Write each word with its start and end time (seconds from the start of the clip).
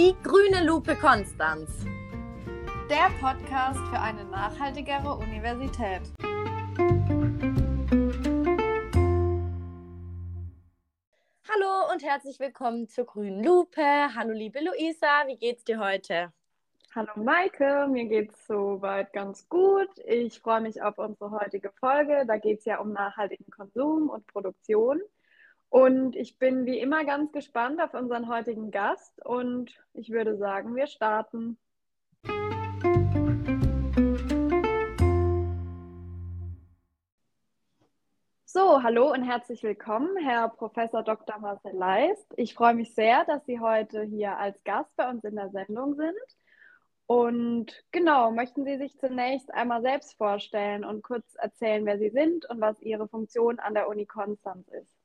Die 0.00 0.16
grüne 0.22 0.64
Lupe 0.64 0.96
Konstanz. 0.96 1.84
Der 2.88 3.10
Podcast 3.20 3.78
für 3.90 4.00
eine 4.00 4.24
nachhaltigere 4.24 5.14
Universität. 5.14 6.00
Hallo 11.46 11.92
und 11.92 12.02
herzlich 12.02 12.40
willkommen 12.40 12.88
zur 12.88 13.04
grünen 13.04 13.44
Lupe. 13.44 13.82
Hallo 14.14 14.32
liebe 14.32 14.60
Luisa, 14.60 15.26
wie 15.26 15.36
geht's 15.36 15.64
dir 15.64 15.78
heute? 15.78 16.32
Hallo 16.94 17.12
Maike, 17.16 17.86
mir 17.90 18.06
geht's 18.06 18.46
soweit 18.46 19.12
ganz 19.12 19.50
gut. 19.50 19.90
Ich 20.06 20.40
freue 20.40 20.62
mich 20.62 20.80
auf 20.80 20.96
unsere 20.96 21.30
heutige 21.30 21.72
Folge. 21.72 22.24
Da 22.26 22.38
geht 22.38 22.60
es 22.60 22.64
ja 22.64 22.78
um 22.78 22.94
nachhaltigen 22.94 23.50
Konsum 23.50 24.08
und 24.08 24.26
Produktion. 24.28 25.02
Und 25.70 26.16
ich 26.16 26.36
bin 26.36 26.66
wie 26.66 26.80
immer 26.80 27.04
ganz 27.04 27.30
gespannt 27.30 27.80
auf 27.80 27.94
unseren 27.94 28.28
heutigen 28.28 28.72
Gast 28.72 29.24
und 29.24 29.72
ich 29.94 30.10
würde 30.10 30.36
sagen, 30.36 30.74
wir 30.74 30.88
starten. 30.88 31.58
So, 38.44 38.82
hallo 38.82 39.12
und 39.12 39.22
herzlich 39.22 39.62
willkommen, 39.62 40.16
Herr 40.16 40.48
Professor 40.48 41.04
Dr. 41.04 41.38
Marcel 41.38 41.72
Leist. 41.72 42.34
Ich 42.36 42.54
freue 42.54 42.74
mich 42.74 42.92
sehr, 42.96 43.24
dass 43.26 43.46
Sie 43.46 43.60
heute 43.60 44.02
hier 44.02 44.36
als 44.38 44.64
Gast 44.64 44.96
bei 44.96 45.08
uns 45.08 45.22
in 45.22 45.36
der 45.36 45.50
Sendung 45.50 45.94
sind. 45.94 46.16
Und 47.06 47.84
genau, 47.92 48.32
möchten 48.32 48.64
Sie 48.64 48.76
sich 48.76 48.98
zunächst 48.98 49.54
einmal 49.54 49.82
selbst 49.82 50.14
vorstellen 50.14 50.84
und 50.84 51.02
kurz 51.04 51.36
erzählen, 51.36 51.86
wer 51.86 51.98
Sie 51.98 52.10
sind 52.10 52.44
und 52.50 52.60
was 52.60 52.82
Ihre 52.82 53.06
Funktion 53.06 53.60
an 53.60 53.74
der 53.74 53.88
Uni 53.88 54.06
Konstanz 54.06 54.66
ist? 54.66 54.99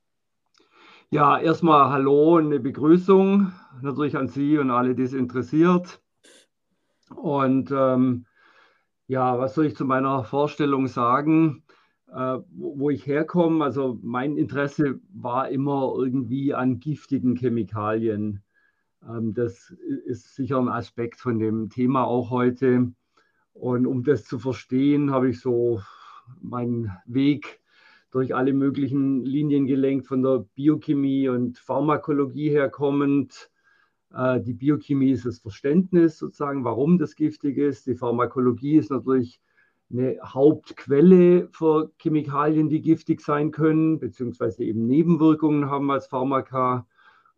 Ja, 1.10 1.38
erstmal 1.38 1.90
Hallo 1.90 2.36
und 2.36 2.46
eine 2.46 2.58
Begrüßung 2.58 3.52
natürlich 3.80 4.16
an 4.16 4.26
Sie 4.26 4.58
und 4.58 4.72
alle, 4.72 4.96
die 4.96 5.04
es 5.04 5.12
interessiert. 5.12 6.02
Und 7.14 7.70
ähm, 7.70 8.26
ja, 9.06 9.38
was 9.38 9.54
soll 9.54 9.66
ich 9.66 9.76
zu 9.76 9.84
meiner 9.84 10.24
Vorstellung 10.24 10.88
sagen, 10.88 11.62
äh, 12.12 12.38
wo, 12.50 12.90
ich 12.90 13.06
herkomme? 13.06 13.64
Also 13.64 14.00
mein 14.02 14.36
Interesse 14.36 14.98
war 15.14 15.48
immer 15.48 15.94
irgendwie 15.96 16.54
an 16.54 16.80
giftigen 16.80 17.36
Chemikalien. 17.36 18.42
Ähm, 19.08 19.32
das 19.32 19.70
ist 20.06 20.34
sicher 20.34 20.58
ein 20.58 20.68
Aspekt 20.68 21.20
von 21.20 21.38
dem 21.38 21.70
Thema 21.70 22.04
auch 22.04 22.30
heute. 22.30 22.92
Und 23.52 23.86
um 23.86 24.02
das 24.02 24.24
zu 24.24 24.40
verstehen, 24.40 25.12
habe 25.12 25.30
ich 25.30 25.40
so 25.40 25.80
meinen 26.40 26.90
Weg 27.06 27.60
durch 28.10 28.34
alle 28.34 28.52
möglichen 28.52 29.24
Linien 29.24 29.66
gelenkt, 29.66 30.06
von 30.06 30.22
der 30.22 30.44
Biochemie 30.54 31.28
und 31.28 31.58
Pharmakologie 31.58 32.50
herkommend. 32.50 33.50
Äh, 34.14 34.40
die 34.40 34.54
Biochemie 34.54 35.10
ist 35.10 35.26
das 35.26 35.38
Verständnis 35.38 36.18
sozusagen, 36.18 36.64
warum 36.64 36.98
das 36.98 37.16
giftig 37.16 37.58
ist. 37.58 37.86
Die 37.86 37.94
Pharmakologie 37.94 38.76
ist 38.76 38.90
natürlich 38.90 39.40
eine 39.90 40.18
Hauptquelle 40.22 41.48
für 41.52 41.92
Chemikalien, 41.98 42.68
die 42.68 42.80
giftig 42.80 43.20
sein 43.20 43.50
können, 43.50 43.98
beziehungsweise 43.98 44.64
eben 44.64 44.86
Nebenwirkungen 44.86 45.70
haben 45.70 45.90
als 45.90 46.06
Pharmaka. 46.06 46.86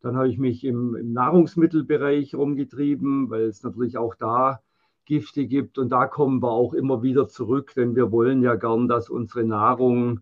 Dann 0.00 0.16
habe 0.16 0.28
ich 0.28 0.38
mich 0.38 0.64
im, 0.64 0.94
im 0.94 1.12
Nahrungsmittelbereich 1.12 2.34
rumgetrieben, 2.34 3.30
weil 3.30 3.42
es 3.42 3.62
natürlich 3.62 3.98
auch 3.98 4.14
da 4.14 4.60
Gifte 5.05 5.47
gibt. 5.47 5.78
Und 5.78 5.91
da 5.91 6.06
kommen 6.06 6.42
wir 6.42 6.50
auch 6.50 6.72
immer 6.72 7.03
wieder 7.03 7.28
zurück, 7.28 7.72
denn 7.75 7.97
wir 7.97 8.12
wollen 8.12 8.42
ja 8.42 8.55
gern, 8.55 8.88
dass 8.88 9.10
unsere 9.10 9.44
Nahrung 9.44 10.20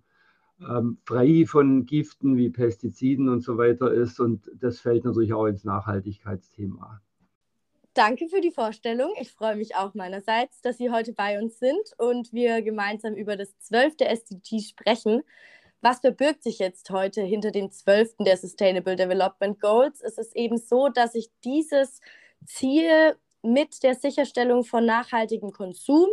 ähm, 0.60 0.98
frei 1.04 1.44
von 1.46 1.86
Giften 1.86 2.36
wie 2.36 2.50
Pestiziden 2.50 3.28
und 3.28 3.40
so 3.40 3.58
weiter 3.58 3.92
ist. 3.92 4.20
Und 4.20 4.50
das 4.54 4.80
fällt 4.80 5.04
natürlich 5.04 5.32
auch 5.32 5.46
ins 5.46 5.64
Nachhaltigkeitsthema. 5.64 7.00
Danke 7.94 8.28
für 8.28 8.42
die 8.42 8.50
Vorstellung. 8.50 9.12
Ich 9.20 9.32
freue 9.32 9.56
mich 9.56 9.74
auch 9.74 9.94
meinerseits, 9.94 10.60
dass 10.60 10.76
Sie 10.76 10.90
heute 10.90 11.14
bei 11.14 11.40
uns 11.40 11.58
sind 11.58 11.94
und 11.96 12.32
wir 12.32 12.60
gemeinsam 12.60 13.14
über 13.14 13.36
das 13.36 13.58
zwölfte 13.58 14.06
SDG 14.06 14.60
sprechen. 14.60 15.22
Was 15.80 16.00
verbirgt 16.00 16.42
sich 16.42 16.58
jetzt 16.58 16.90
heute 16.90 17.22
hinter 17.22 17.52
dem 17.52 17.70
zwölften 17.70 18.24
der 18.24 18.36
Sustainable 18.36 18.96
Development 18.96 19.58
Goals? 19.60 20.02
Es 20.02 20.18
ist 20.18 20.36
eben 20.36 20.58
so, 20.58 20.88
dass 20.88 21.12
sich 21.12 21.30
dieses 21.44 22.00
Ziel 22.44 23.16
mit 23.42 23.82
der 23.82 23.94
Sicherstellung 23.94 24.64
von 24.64 24.84
nachhaltigem 24.84 25.52
Konsum 25.52 26.08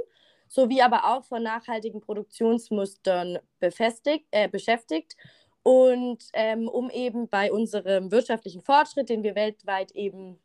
sowie 0.54 0.84
aber 0.84 1.06
auch 1.06 1.24
von 1.24 1.42
nachhaltigen 1.42 2.00
Produktionsmustern 2.00 3.40
befestigt, 3.60 4.28
äh, 4.30 4.48
beschäftigt. 4.48 5.18
Und 5.64 6.26
ähm, 6.34 6.68
um 6.68 6.92
eben 6.92 7.28
bei 7.28 7.52
unserem 7.52 8.12
wirtschaftlichen 8.12 8.62
Fortschritt, 8.62 9.10
den 9.10 9.24
wir 9.24 9.34
weltweit 9.34 9.92
eben 9.94 10.40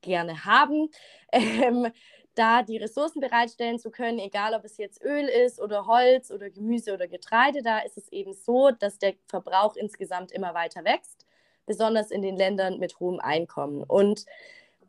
gerne 0.00 0.44
haben, 0.44 0.90
ähm, 1.32 1.92
da 2.34 2.62
die 2.62 2.78
Ressourcen 2.78 3.20
bereitstellen 3.20 3.78
zu 3.78 3.92
können, 3.92 4.18
egal 4.18 4.54
ob 4.54 4.64
es 4.64 4.78
jetzt 4.78 5.00
Öl 5.00 5.26
ist 5.26 5.60
oder 5.60 5.86
Holz 5.86 6.32
oder 6.32 6.50
Gemüse 6.50 6.94
oder 6.94 7.06
Getreide, 7.06 7.62
da 7.62 7.78
ist 7.80 7.98
es 7.98 8.10
eben 8.10 8.32
so, 8.32 8.72
dass 8.72 8.98
der 8.98 9.14
Verbrauch 9.28 9.76
insgesamt 9.76 10.32
immer 10.32 10.54
weiter 10.54 10.82
wächst, 10.84 11.24
besonders 11.66 12.10
in 12.10 12.22
den 12.22 12.36
Ländern 12.36 12.80
mit 12.80 12.98
hohem 12.98 13.20
Einkommen. 13.20 13.84
Und 13.84 14.24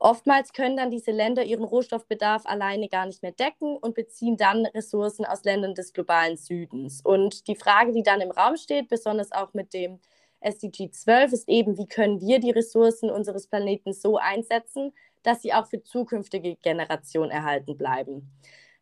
Oftmals 0.03 0.51
können 0.51 0.75
dann 0.75 0.91
diese 0.91 1.11
Länder 1.11 1.45
ihren 1.45 1.63
Rohstoffbedarf 1.63 2.45
alleine 2.45 2.89
gar 2.89 3.05
nicht 3.05 3.21
mehr 3.23 3.31
decken 3.31 3.77
und 3.77 3.95
beziehen 3.95 4.35
dann 4.35 4.65
Ressourcen 4.65 5.23
aus 5.23 5.45
Ländern 5.45 5.75
des 5.75 5.93
globalen 5.93 6.35
Südens. 6.35 6.99
Und 7.01 7.47
die 7.47 7.55
Frage, 7.55 7.93
die 7.93 8.03
dann 8.03 8.19
im 8.19 8.31
Raum 8.31 8.57
steht, 8.57 8.89
besonders 8.89 9.31
auch 9.31 9.53
mit 9.53 9.73
dem 9.73 10.01
SDG 10.41 10.91
12, 10.91 11.31
ist 11.31 11.47
eben, 11.47 11.77
wie 11.77 11.87
können 11.87 12.19
wir 12.19 12.41
die 12.41 12.51
Ressourcen 12.51 13.09
unseres 13.09 13.47
Planeten 13.47 13.93
so 13.93 14.17
einsetzen, 14.17 14.91
dass 15.23 15.41
sie 15.41 15.53
auch 15.53 15.67
für 15.67 15.81
zukünftige 15.81 16.57
Generationen 16.57 17.31
erhalten 17.31 17.77
bleiben. 17.77 18.29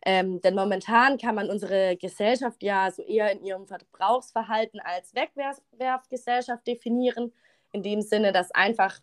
Ähm, 0.04 0.42
denn 0.42 0.56
momentan 0.56 1.20
kann 1.20 1.36
man 1.36 1.52
unsere 1.52 1.98
Gesellschaft 1.98 2.64
ja 2.64 2.90
so 2.90 3.04
eher 3.04 3.32
in 3.32 3.46
ihrem 3.46 3.68
Verbrauchsverhalten 3.68 4.80
als 4.80 5.14
Wegwerfgesellschaft 5.14 6.66
definieren, 6.66 7.32
in 7.74 7.84
dem 7.84 8.02
Sinne, 8.02 8.32
dass 8.32 8.50
einfach 8.50 9.00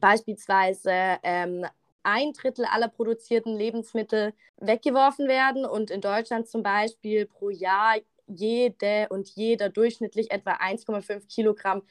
beispielsweise 0.00 1.18
ähm, 1.22 1.66
ein 2.02 2.32
Drittel 2.32 2.64
aller 2.64 2.88
produzierten 2.88 3.56
Lebensmittel 3.56 4.32
weggeworfen 4.58 5.28
werden 5.28 5.64
und 5.64 5.90
in 5.90 6.00
Deutschland 6.00 6.48
zum 6.48 6.62
Beispiel 6.62 7.26
pro 7.26 7.50
Jahr 7.50 7.96
jede 8.26 9.08
und 9.10 9.28
jeder 9.28 9.68
durchschnittlich 9.68 10.30
etwa 10.30 10.52
1,5 10.52 11.26
Kilogramm 11.28 11.82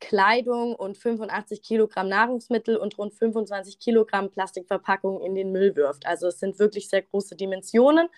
Kleidung 0.00 0.76
und 0.76 0.96
85 0.96 1.60
Kilogramm 1.60 2.08
Nahrungsmittel 2.08 2.76
und 2.76 2.96
rund 2.98 3.14
25 3.14 3.80
Kilogramm 3.80 4.30
Plastikverpackungen 4.30 5.22
in 5.22 5.34
den 5.34 5.50
Müll 5.50 5.74
wirft. 5.74 6.06
Also 6.06 6.28
es 6.28 6.38
sind 6.38 6.58
wirklich 6.60 6.88
sehr 6.88 7.02
große 7.02 7.34
Dimensionen. 7.34 8.08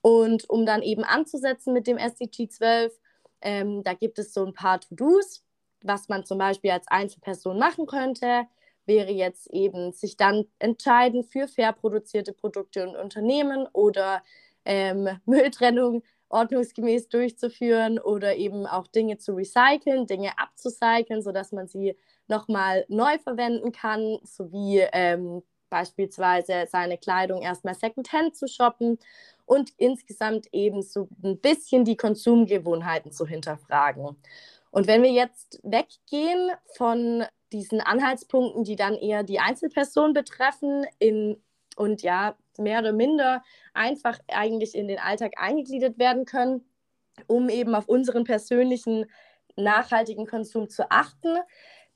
Und 0.00 0.48
um 0.48 0.64
dann 0.64 0.82
eben 0.82 1.04
anzusetzen 1.04 1.74
mit 1.74 1.86
dem 1.86 1.98
SDG 1.98 2.48
12, 2.48 2.98
ähm, 3.42 3.82
da 3.82 3.92
gibt 3.92 4.18
es 4.18 4.32
so 4.32 4.44
ein 4.46 4.54
paar 4.54 4.80
To-Dos, 4.80 5.44
was 5.82 6.08
man 6.08 6.24
zum 6.24 6.38
Beispiel 6.38 6.70
als 6.70 6.88
Einzelperson 6.88 7.58
machen 7.58 7.86
könnte 7.86 8.46
wäre 8.88 9.12
jetzt 9.12 9.48
eben 9.52 9.92
sich 9.92 10.16
dann 10.16 10.46
entscheiden 10.58 11.22
für 11.22 11.46
fair 11.46 11.72
produzierte 11.72 12.32
Produkte 12.32 12.88
und 12.88 12.96
Unternehmen 12.96 13.68
oder 13.72 14.22
ähm, 14.64 15.08
Mülltrennung 15.26 16.02
ordnungsgemäß 16.30 17.08
durchzuführen 17.08 17.98
oder 17.98 18.36
eben 18.36 18.66
auch 18.66 18.86
Dinge 18.86 19.18
zu 19.18 19.32
recyceln, 19.32 20.06
Dinge 20.06 20.38
abzucyceln, 20.38 21.22
sodass 21.22 21.52
man 21.52 21.68
sie 21.68 21.96
nochmal 22.26 22.84
neu 22.88 23.18
verwenden 23.18 23.72
kann, 23.72 24.18
sowie 24.24 24.84
ähm, 24.92 25.42
beispielsweise 25.70 26.66
seine 26.68 26.98
Kleidung 26.98 27.42
erstmal 27.42 27.74
secondhand 27.74 28.36
zu 28.36 28.46
shoppen 28.46 28.98
und 29.46 29.70
insgesamt 29.78 30.46
eben 30.52 30.82
so 30.82 31.08
ein 31.22 31.38
bisschen 31.38 31.84
die 31.84 31.96
Konsumgewohnheiten 31.96 33.12
zu 33.12 33.26
hinterfragen. 33.26 34.16
Und 34.70 34.86
wenn 34.86 35.02
wir 35.02 35.12
jetzt 35.12 35.60
weggehen 35.62 36.50
von 36.76 37.24
diesen 37.52 37.80
Anhaltspunkten, 37.80 38.64
die 38.64 38.76
dann 38.76 38.94
eher 38.94 39.22
die 39.22 39.40
Einzelperson 39.40 40.12
betreffen 40.12 40.84
in, 40.98 41.40
und 41.76 42.02
ja, 42.02 42.36
mehr 42.58 42.80
oder 42.80 42.92
minder 42.92 43.42
einfach 43.72 44.18
eigentlich 44.28 44.74
in 44.74 44.88
den 44.88 44.98
Alltag 44.98 45.34
eingegliedert 45.36 45.98
werden 45.98 46.24
können, 46.24 46.64
um 47.26 47.48
eben 47.48 47.74
auf 47.74 47.88
unseren 47.88 48.24
persönlichen 48.24 49.06
nachhaltigen 49.56 50.26
Konsum 50.26 50.68
zu 50.68 50.90
achten, 50.90 51.36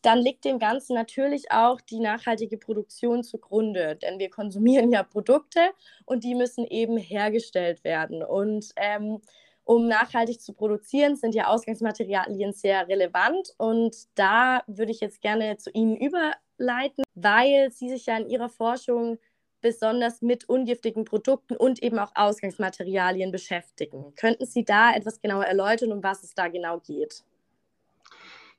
dann 0.03 0.19
liegt 0.19 0.45
dem 0.45 0.59
Ganzen 0.59 0.95
natürlich 0.95 1.53
auch 1.53 1.81
die 1.81 2.01
nachhaltige 2.01 2.59
Produktion 2.59 3.23
zugrunde. 3.23 3.97
Denn 3.97 4.19
wir 4.19 4.31
konsumieren 4.31 4.91
ja 4.91 5.05
Produkte 5.05 5.61
und 6.05 6.25
die 6.25 6.35
müssen 6.35 6.67
eben 6.67 6.97
hergestellt 6.97 7.85
werden. 7.85 8.23
Und 8.25 8.71
ähm, 8.77 9.21
um 9.65 9.87
nachhaltig 9.87 10.41
zu 10.41 10.53
produzieren, 10.53 11.17
sind 11.17 11.35
ja 11.35 11.47
Ausgangsmaterialien 11.47 12.53
sehr 12.53 12.89
relevant. 12.89 13.55
Und 13.59 13.97
da 14.15 14.63
würde 14.67 14.93
ich 14.93 15.01
jetzt 15.01 15.21
gerne 15.21 15.57
zu 15.57 15.71
Ihnen 15.71 15.97
überleiten, 15.97 17.05
weil 17.15 17.71
Sie 17.71 17.89
sich 17.89 18.07
ja 18.07 18.17
in 18.17 18.29
Ihrer 18.29 18.49
Forschung 18.49 19.19
besonders 19.61 20.23
mit 20.23 20.49
ungiftigen 20.49 21.05
Produkten 21.05 21.57
und 21.57 21.83
eben 21.83 21.99
auch 21.99 22.11
Ausgangsmaterialien 22.15 23.31
beschäftigen. 23.31 24.13
Könnten 24.17 24.45
Sie 24.45 24.65
da 24.65 24.93
etwas 24.93 25.21
genauer 25.21 25.45
erläutern, 25.45 25.93
um 25.93 26.03
was 26.03 26.25
es 26.25 26.35
da 26.35 26.49
genau 26.49 26.81
geht? 26.81 27.23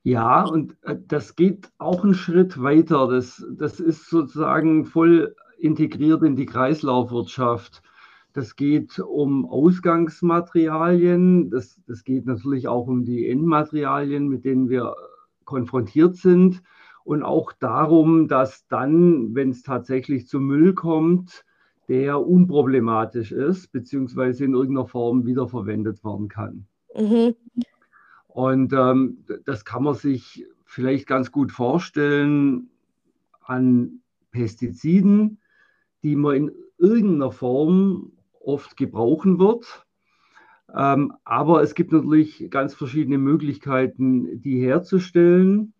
Ja, 0.04 0.44
und 0.46 0.76
äh, 0.84 0.96
das 1.08 1.36
geht 1.36 1.70
auch 1.78 2.04
einen 2.04 2.14
Schritt 2.14 2.62
weiter. 2.62 3.08
Das, 3.08 3.46
das 3.52 3.80
ist 3.80 4.10
sozusagen 4.10 4.86
voll 4.86 5.36
integriert 5.58 6.24
in 6.24 6.36
die 6.36 6.46
Kreislaufwirtschaft. 6.46 7.82
Das 8.34 8.56
geht 8.56 9.00
um 9.00 9.46
Ausgangsmaterialien, 9.46 11.52
das, 11.52 11.80
das 11.86 12.04
geht 12.04 12.26
natürlich 12.26 12.68
auch 12.68 12.88
um 12.88 13.06
die 13.06 13.30
Endmaterialien, 13.30 14.28
mit 14.28 14.44
denen 14.44 14.70
wir 14.70 14.96
konfrontiert 15.46 16.16
sind 16.16 16.64
und 17.04 17.22
auch 17.22 17.54
darum, 17.54 18.28
dass 18.28 18.66
dann, 18.68 19.36
wenn 19.36 19.52
es 19.52 19.62
tatsächlich 19.62 20.28
zu 20.28 20.40
Müll 20.40 20.74
kommt, 20.74 21.46
der 21.88 22.26
unproblematisch 22.26 23.32
ist, 23.32 23.72
beziehungsweise 23.72 24.46
in 24.46 24.54
irgendeiner 24.54 24.88
Form 24.88 25.26
wiederverwendet 25.26 26.04
werden 26.04 26.28
kann. 26.28 26.66
Mhm. 26.96 27.36
Und 28.28 28.74
ähm, 28.74 29.26
das 29.46 29.64
kann 29.64 29.84
man 29.84 29.94
sich 29.94 30.48
vielleicht 30.66 31.06
ganz 31.06 31.32
gut 31.32 31.52
vorstellen 31.52 32.70
an 33.42 34.00
Pestiziden, 34.32 35.38
die 36.02 36.16
man 36.16 36.36
in 36.36 36.52
irgendeiner 36.80 37.32
Form 37.32 38.14
oft 38.44 38.78
gebrauchen 38.78 39.40
wird. 39.40 39.86
Ähm, 40.76 41.14
aber 41.24 41.62
es 41.62 41.76
gibt 41.76 41.92
natürlich 41.92 42.50
ganz 42.50 42.74
verschiedene 42.74 43.18
Möglichkeiten, 43.18 44.42
die 44.42 44.60
herzustellen. 44.62 45.74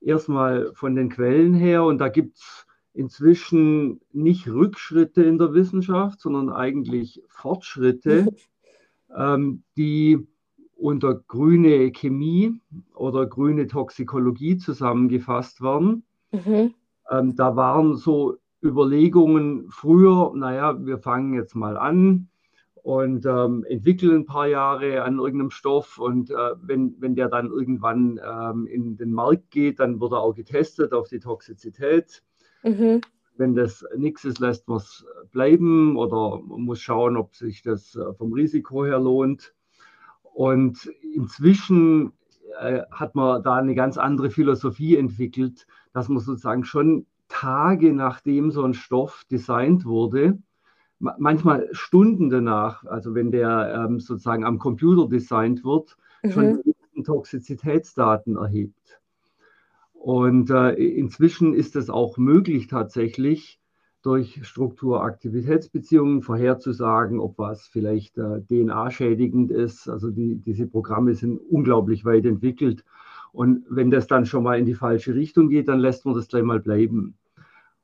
Erstmal 0.00 0.72
von 0.74 0.94
den 0.94 1.10
Quellen 1.10 1.54
her 1.54 1.84
und 1.84 1.98
da 1.98 2.08
gibt 2.08 2.38
es 2.38 2.66
inzwischen 2.94 4.00
nicht 4.12 4.48
Rückschritte 4.48 5.22
in 5.22 5.38
der 5.38 5.52
Wissenschaft, 5.52 6.20
sondern 6.20 6.50
eigentlich 6.50 7.22
Fortschritte, 7.28 8.28
ähm, 9.16 9.62
die 9.76 10.26
unter 10.74 11.14
grüne 11.14 11.92
Chemie 11.92 12.58
oder 12.94 13.26
grüne 13.26 13.66
Toxikologie 13.66 14.56
zusammengefasst 14.56 15.60
werden. 15.60 16.04
Mhm. 16.32 16.74
Ähm, 17.10 17.36
da 17.36 17.56
waren 17.56 17.96
so 17.96 18.38
Überlegungen 18.62 19.70
früher, 19.70 20.32
naja, 20.34 20.84
wir 20.84 20.98
fangen 20.98 21.34
jetzt 21.34 21.54
mal 21.54 21.76
an 21.76 22.28
und 22.82 23.26
ähm, 23.26 23.64
entwickeln 23.68 24.20
ein 24.20 24.26
paar 24.26 24.46
Jahre 24.46 25.02
an 25.02 25.18
irgendeinem 25.18 25.50
Stoff 25.50 25.98
und 25.98 26.30
äh, 26.30 26.54
wenn, 26.62 26.94
wenn 26.98 27.14
der 27.14 27.28
dann 27.28 27.46
irgendwann 27.46 28.20
ähm, 28.24 28.66
in 28.66 28.96
den 28.96 29.12
Markt 29.12 29.50
geht, 29.50 29.80
dann 29.80 30.00
wird 30.00 30.12
er 30.12 30.20
auch 30.20 30.34
getestet 30.34 30.92
auf 30.92 31.08
die 31.08 31.20
Toxizität. 31.20 32.22
Mhm. 32.62 33.00
Wenn 33.36 33.54
das 33.54 33.84
nichts 33.96 34.24
ist, 34.24 34.38
lässt 34.38 34.68
man 34.68 34.78
es 34.78 35.06
bleiben 35.32 35.96
oder 35.96 36.40
man 36.42 36.62
muss 36.62 36.80
schauen, 36.80 37.16
ob 37.16 37.34
sich 37.34 37.62
das 37.62 37.96
äh, 37.96 38.12
vom 38.14 38.32
Risiko 38.32 38.84
her 38.84 38.98
lohnt. 38.98 39.54
Und 40.22 40.86
inzwischen 41.14 42.12
äh, 42.60 42.82
hat 42.90 43.14
man 43.14 43.42
da 43.42 43.54
eine 43.54 43.74
ganz 43.74 43.98
andere 43.98 44.30
Philosophie 44.30 44.96
entwickelt, 44.96 45.66
dass 45.92 46.08
man 46.08 46.20
sozusagen 46.20 46.64
schon 46.64 47.06
Tage 47.30 47.94
nachdem 47.94 48.50
so 48.50 48.62
ein 48.62 48.74
Stoff 48.74 49.24
designt 49.30 49.86
wurde, 49.86 50.38
manchmal 50.98 51.68
Stunden 51.72 52.28
danach, 52.28 52.84
also 52.84 53.14
wenn 53.14 53.30
der 53.30 53.86
ähm, 53.88 54.00
sozusagen 54.00 54.44
am 54.44 54.58
Computer 54.58 55.08
designt 55.08 55.64
wird, 55.64 55.96
mhm. 56.22 56.30
schon 56.30 56.62
Toxizitätsdaten 57.04 58.36
erhebt. 58.36 59.00
Und 59.94 60.50
äh, 60.50 60.72
inzwischen 60.72 61.54
ist 61.54 61.76
es 61.76 61.88
auch 61.88 62.18
möglich 62.18 62.66
tatsächlich, 62.66 63.60
durch 64.02 64.40
Struktur-Aktivitätsbeziehungen 64.46 66.22
vorherzusagen, 66.22 67.20
ob 67.20 67.38
was 67.38 67.66
vielleicht 67.66 68.16
äh, 68.16 68.40
DNA-schädigend 68.40 69.50
ist. 69.50 69.88
Also 69.88 70.10
die, 70.10 70.36
diese 70.36 70.66
Programme 70.66 71.14
sind 71.14 71.38
unglaublich 71.50 72.04
weit 72.04 72.24
entwickelt. 72.24 72.84
Und 73.32 73.64
wenn 73.68 73.90
das 73.90 74.06
dann 74.06 74.26
schon 74.26 74.42
mal 74.42 74.58
in 74.58 74.64
die 74.64 74.74
falsche 74.74 75.14
Richtung 75.14 75.50
geht, 75.50 75.68
dann 75.68 75.80
lässt 75.80 76.06
man 76.06 76.14
das 76.14 76.28
gleich 76.28 76.42
mal 76.42 76.60
bleiben. 76.60 77.14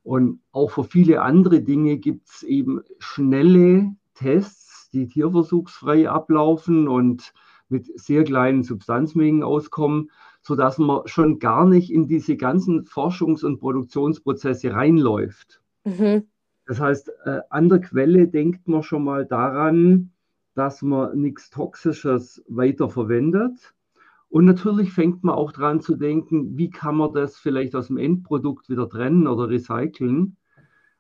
Und 0.07 0.39
auch 0.53 0.71
für 0.71 0.85
viele 0.85 1.21
andere 1.21 1.63
Dinge 1.63 1.97
gibt 1.97 2.29
es 2.29 2.45
eben 2.45 2.81
schnelle 3.01 3.97
Tests, 4.15 4.89
die 4.91 5.09
tierversuchsfrei 5.09 6.09
ablaufen 6.09 6.87
und 6.87 7.33
mit 7.69 7.91
sehr 7.99 8.23
kleinen 8.23 8.63
Substanzmengen 8.63 9.43
auskommen, 9.43 10.13
sodass 10.43 10.79
man 10.79 11.09
schon 11.09 11.41
gar 11.41 11.67
nicht 11.67 11.91
in 11.91 12.07
diese 12.07 12.37
ganzen 12.37 12.85
Forschungs- 12.85 13.45
und 13.45 13.59
Produktionsprozesse 13.59 14.73
reinläuft. 14.73 15.61
Mhm. 15.83 16.29
Das 16.67 16.79
heißt, 16.79 17.11
äh, 17.25 17.41
an 17.51 17.69
der 17.69 17.81
Quelle 17.81 18.29
denkt 18.29 18.69
man 18.69 18.85
schon 18.85 19.03
mal 19.03 19.27
daran, 19.27 20.13
dass 20.55 20.83
man 20.83 21.19
nichts 21.21 21.51
Toxisches 21.51 22.45
weiterverwendet. 22.47 23.75
Und 24.29 24.45
natürlich 24.45 24.93
fängt 24.93 25.25
man 25.25 25.35
auch 25.35 25.53
daran 25.53 25.81
zu 25.81 25.97
denken, 25.97 26.57
wie 26.59 26.71
kann 26.71 26.97
man 26.97 27.13
das 27.13 27.37
vielleicht 27.37 27.75
aus 27.75 27.87
dem 27.87 27.97
Endprodukt 27.97 28.69
wieder 28.69 28.89
trennen 28.89 29.27
oder 29.27 29.49
recyceln. 29.49 30.37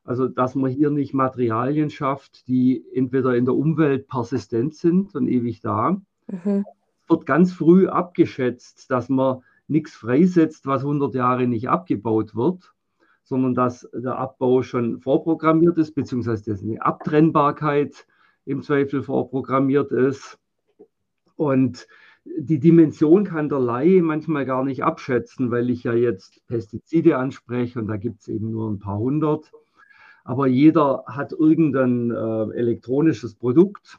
Also, 0.04 0.28
dass 0.28 0.54
man 0.54 0.70
hier 0.70 0.90
nicht 0.90 1.14
Materialien 1.14 1.90
schafft, 1.90 2.46
die 2.46 2.84
entweder 2.94 3.34
in 3.34 3.44
der 3.44 3.56
Umwelt 3.56 4.06
persistent 4.06 4.74
sind 4.74 5.14
und 5.14 5.26
ewig 5.26 5.60
da. 5.60 6.00
Mhm. 6.28 6.64
Wird 7.08 7.26
ganz 7.26 7.52
früh 7.52 7.88
abgeschätzt, 7.88 8.90
dass 8.90 9.08
man 9.08 9.42
nichts 9.66 9.94
freisetzt, 9.94 10.66
was 10.66 10.82
100 10.82 11.14
Jahre 11.14 11.48
nicht 11.48 11.68
abgebaut 11.68 12.36
wird 12.36 12.72
sondern 13.26 13.54
dass 13.54 13.88
der 13.92 14.18
Abbau 14.18 14.62
schon 14.62 15.00
vorprogrammiert 15.00 15.76
ist, 15.78 15.96
beziehungsweise 15.96 16.44
dass 16.44 16.62
eine 16.62 16.80
Abtrennbarkeit 16.80 18.06
im 18.44 18.62
Zweifel 18.62 19.02
vorprogrammiert 19.02 19.90
ist. 19.90 20.38
Und 21.34 21.88
die 22.38 22.58
Dimension 22.58 23.24
kann 23.24 23.48
der 23.48 23.60
Laie 23.60 24.02
manchmal 24.02 24.44
gar 24.44 24.64
nicht 24.64 24.82
abschätzen, 24.82 25.50
weil 25.50 25.70
ich 25.70 25.84
ja 25.84 25.94
jetzt 25.94 26.46
Pestizide 26.46 27.16
anspreche 27.16 27.78
und 27.78 27.88
da 27.88 27.96
gibt 27.96 28.20
es 28.20 28.28
eben 28.28 28.50
nur 28.50 28.70
ein 28.70 28.78
paar 28.78 28.98
hundert. 28.98 29.50
Aber 30.24 30.46
jeder 30.46 31.04
hat 31.06 31.32
irgendein 31.32 32.10
äh, 32.10 32.56
elektronisches 32.56 33.34
Produkt 33.34 33.98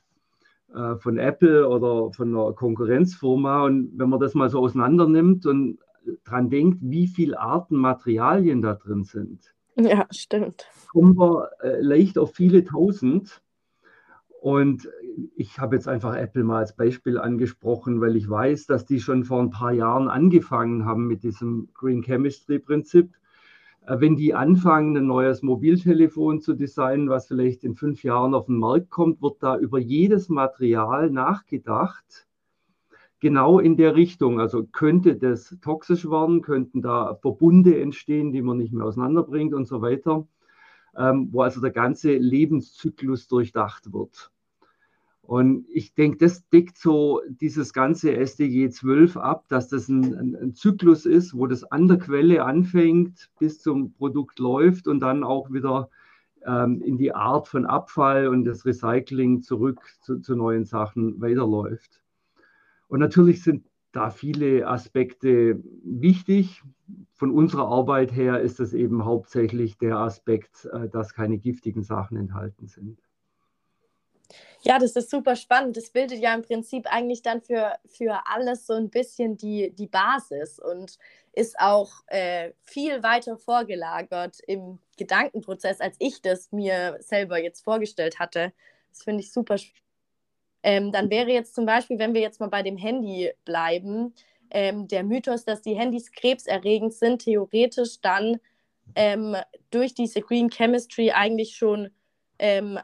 äh, 0.73 0.95
von 0.97 1.17
Apple 1.17 1.67
oder 1.67 2.11
von 2.11 2.35
einer 2.35 2.53
Konkurrenzfirma. 2.53 3.63
Und 3.63 3.91
wenn 3.95 4.09
man 4.09 4.19
das 4.19 4.33
mal 4.33 4.49
so 4.49 4.59
auseinander 4.59 5.07
nimmt 5.07 5.45
und 5.45 5.79
dran 6.25 6.49
denkt, 6.49 6.79
wie 6.81 7.07
viele 7.07 7.39
Arten 7.39 7.77
Materialien 7.77 8.61
da 8.61 8.73
drin 8.75 9.03
sind. 9.03 9.53
Ja, 9.75 10.05
stimmt. 10.11 10.65
Kommen 10.91 11.17
wir 11.17 11.49
äh, 11.61 11.81
leicht 11.81 12.17
auf 12.17 12.33
viele 12.33 12.63
tausend. 12.65 13.41
Und 14.41 14.87
ich 15.35 15.59
habe 15.59 15.75
jetzt 15.75 15.87
einfach 15.87 16.15
Apple 16.15 16.43
mal 16.43 16.59
als 16.59 16.75
Beispiel 16.75 17.17
angesprochen, 17.17 18.01
weil 18.01 18.15
ich 18.15 18.29
weiß, 18.29 18.67
dass 18.67 18.85
die 18.85 18.99
schon 18.99 19.23
vor 19.23 19.41
ein 19.41 19.49
paar 19.49 19.71
Jahren 19.71 20.09
angefangen 20.09 20.85
haben 20.85 21.07
mit 21.07 21.23
diesem 21.23 21.69
Green 21.73 22.03
Chemistry 22.03 22.59
Prinzip. 22.59 23.13
Äh, 23.87 23.99
wenn 23.99 24.15
die 24.15 24.33
anfangen, 24.35 24.95
ein 24.95 25.07
neues 25.07 25.41
Mobiltelefon 25.41 26.41
zu 26.41 26.53
designen, 26.53 27.09
was 27.09 27.27
vielleicht 27.27 27.63
in 27.63 27.75
fünf 27.75 28.03
Jahren 28.03 28.35
auf 28.35 28.45
den 28.45 28.57
Markt 28.57 28.89
kommt, 28.89 29.21
wird 29.21 29.41
da 29.41 29.57
über 29.57 29.79
jedes 29.79 30.29
Material 30.29 31.09
nachgedacht 31.09 32.27
genau 33.19 33.59
in 33.59 33.77
der 33.77 33.95
Richtung. 33.95 34.39
Also 34.39 34.65
könnte 34.65 35.15
das 35.15 35.57
toxisch 35.61 36.09
werden, 36.09 36.41
könnten 36.41 36.81
da 36.81 37.15
Verbunde 37.15 37.79
entstehen, 37.79 38.31
die 38.31 38.41
man 38.41 38.57
nicht 38.57 38.73
mehr 38.73 38.85
auseinanderbringt 38.85 39.53
und 39.53 39.65
so 39.65 39.81
weiter, 39.81 40.27
ähm, 40.97 41.29
wo 41.31 41.41
also 41.41 41.61
der 41.61 41.71
ganze 41.71 42.15
Lebenszyklus 42.15 43.27
durchdacht 43.27 43.93
wird. 43.93 44.31
Und 45.21 45.65
ich 45.69 45.93
denke, 45.93 46.19
das 46.19 46.47
deckt 46.49 46.77
so 46.77 47.21
dieses 47.27 47.73
ganze 47.73 48.15
SDG 48.15 48.69
12 48.69 49.17
ab, 49.17 49.45
dass 49.49 49.67
das 49.67 49.89
ein, 49.89 50.15
ein, 50.15 50.35
ein, 50.37 50.55
Zyklus 50.55 51.05
ist, 51.05 51.35
wo 51.35 51.47
das 51.47 51.65
an 51.65 51.89
der 51.89 51.97
Quelle 51.97 52.45
anfängt, 52.45 53.29
bis 53.37 53.61
zum 53.61 53.91
Produkt 53.91 54.39
läuft 54.39 54.87
und 54.87 55.01
dann 55.01 55.25
auch 55.25 55.51
wieder 55.51 55.89
ähm, 56.45 56.81
in 56.81 56.97
die 56.97 57.13
Art 57.13 57.49
von 57.49 57.65
Abfall 57.65 58.29
und 58.29 58.45
das 58.45 58.65
Recycling 58.65 59.41
zurück 59.41 59.81
zu, 59.99 60.19
zu 60.21 60.33
neuen 60.35 60.63
Sachen 60.63 61.19
weiterläuft. 61.19 62.01
Und 62.87 63.01
natürlich 63.01 63.43
sind 63.43 63.65
da 63.97 64.11
viele 64.11 64.67
Aspekte 64.67 65.59
wichtig. 65.83 66.61
Von 67.13 67.31
unserer 67.31 67.67
Arbeit 67.67 68.15
her 68.15 68.39
ist 68.39 68.59
es 68.59 68.73
eben 68.73 69.05
hauptsächlich 69.05 69.77
der 69.77 69.97
Aspekt, 69.97 70.69
äh, 70.71 70.87
dass 70.87 71.13
keine 71.13 71.37
giftigen 71.39 71.83
Sachen 71.83 72.17
enthalten 72.17 72.67
sind. 72.67 72.99
Ja, 74.61 74.77
das 74.79 74.95
ist 74.95 75.09
super 75.09 75.35
spannend. 75.35 75.77
Das 75.77 75.89
bildet 75.89 76.19
ja 76.19 76.35
im 76.35 76.43
Prinzip 76.43 76.85
eigentlich 76.87 77.21
dann 77.21 77.41
für, 77.41 77.75
für 77.85 78.21
alles 78.25 78.67
so 78.67 78.73
ein 78.73 78.89
bisschen 78.89 79.37
die, 79.37 79.71
die 79.73 79.87
Basis 79.87 80.59
und 80.59 80.97
ist 81.33 81.59
auch 81.59 81.91
äh, 82.07 82.51
viel 82.63 83.01
weiter 83.01 83.37
vorgelagert 83.37 84.39
im 84.45 84.79
Gedankenprozess, 84.97 85.79
als 85.79 85.95
ich 85.99 86.21
das 86.21 86.51
mir 86.51 86.97
selber 86.99 87.41
jetzt 87.41 87.63
vorgestellt 87.63 88.19
hatte. 88.19 88.53
Das 88.89 89.03
finde 89.03 89.21
ich 89.21 89.31
super 89.31 89.57
spannend. 89.57 89.86
Ähm, 90.63 90.91
dann 90.91 91.09
wäre 91.09 91.31
jetzt 91.31 91.55
zum 91.55 91.65
Beispiel, 91.65 91.99
wenn 91.99 92.13
wir 92.13 92.21
jetzt 92.21 92.39
mal 92.39 92.49
bei 92.49 92.63
dem 92.63 92.77
Handy 92.77 93.31
bleiben, 93.45 94.13
ähm, 94.49 94.87
der 94.87 95.03
Mythos, 95.03 95.45
dass 95.45 95.61
die 95.61 95.75
Handys 95.75 96.11
krebserregend 96.11 96.93
sind, 96.93 97.23
theoretisch 97.23 98.01
dann 98.01 98.37
ähm, 98.95 99.35
durch 99.71 99.93
diese 99.93 100.21
Green 100.21 100.49
Chemistry 100.49 101.11
eigentlich 101.11 101.55
schon 101.55 101.89
ähm, 102.39 102.79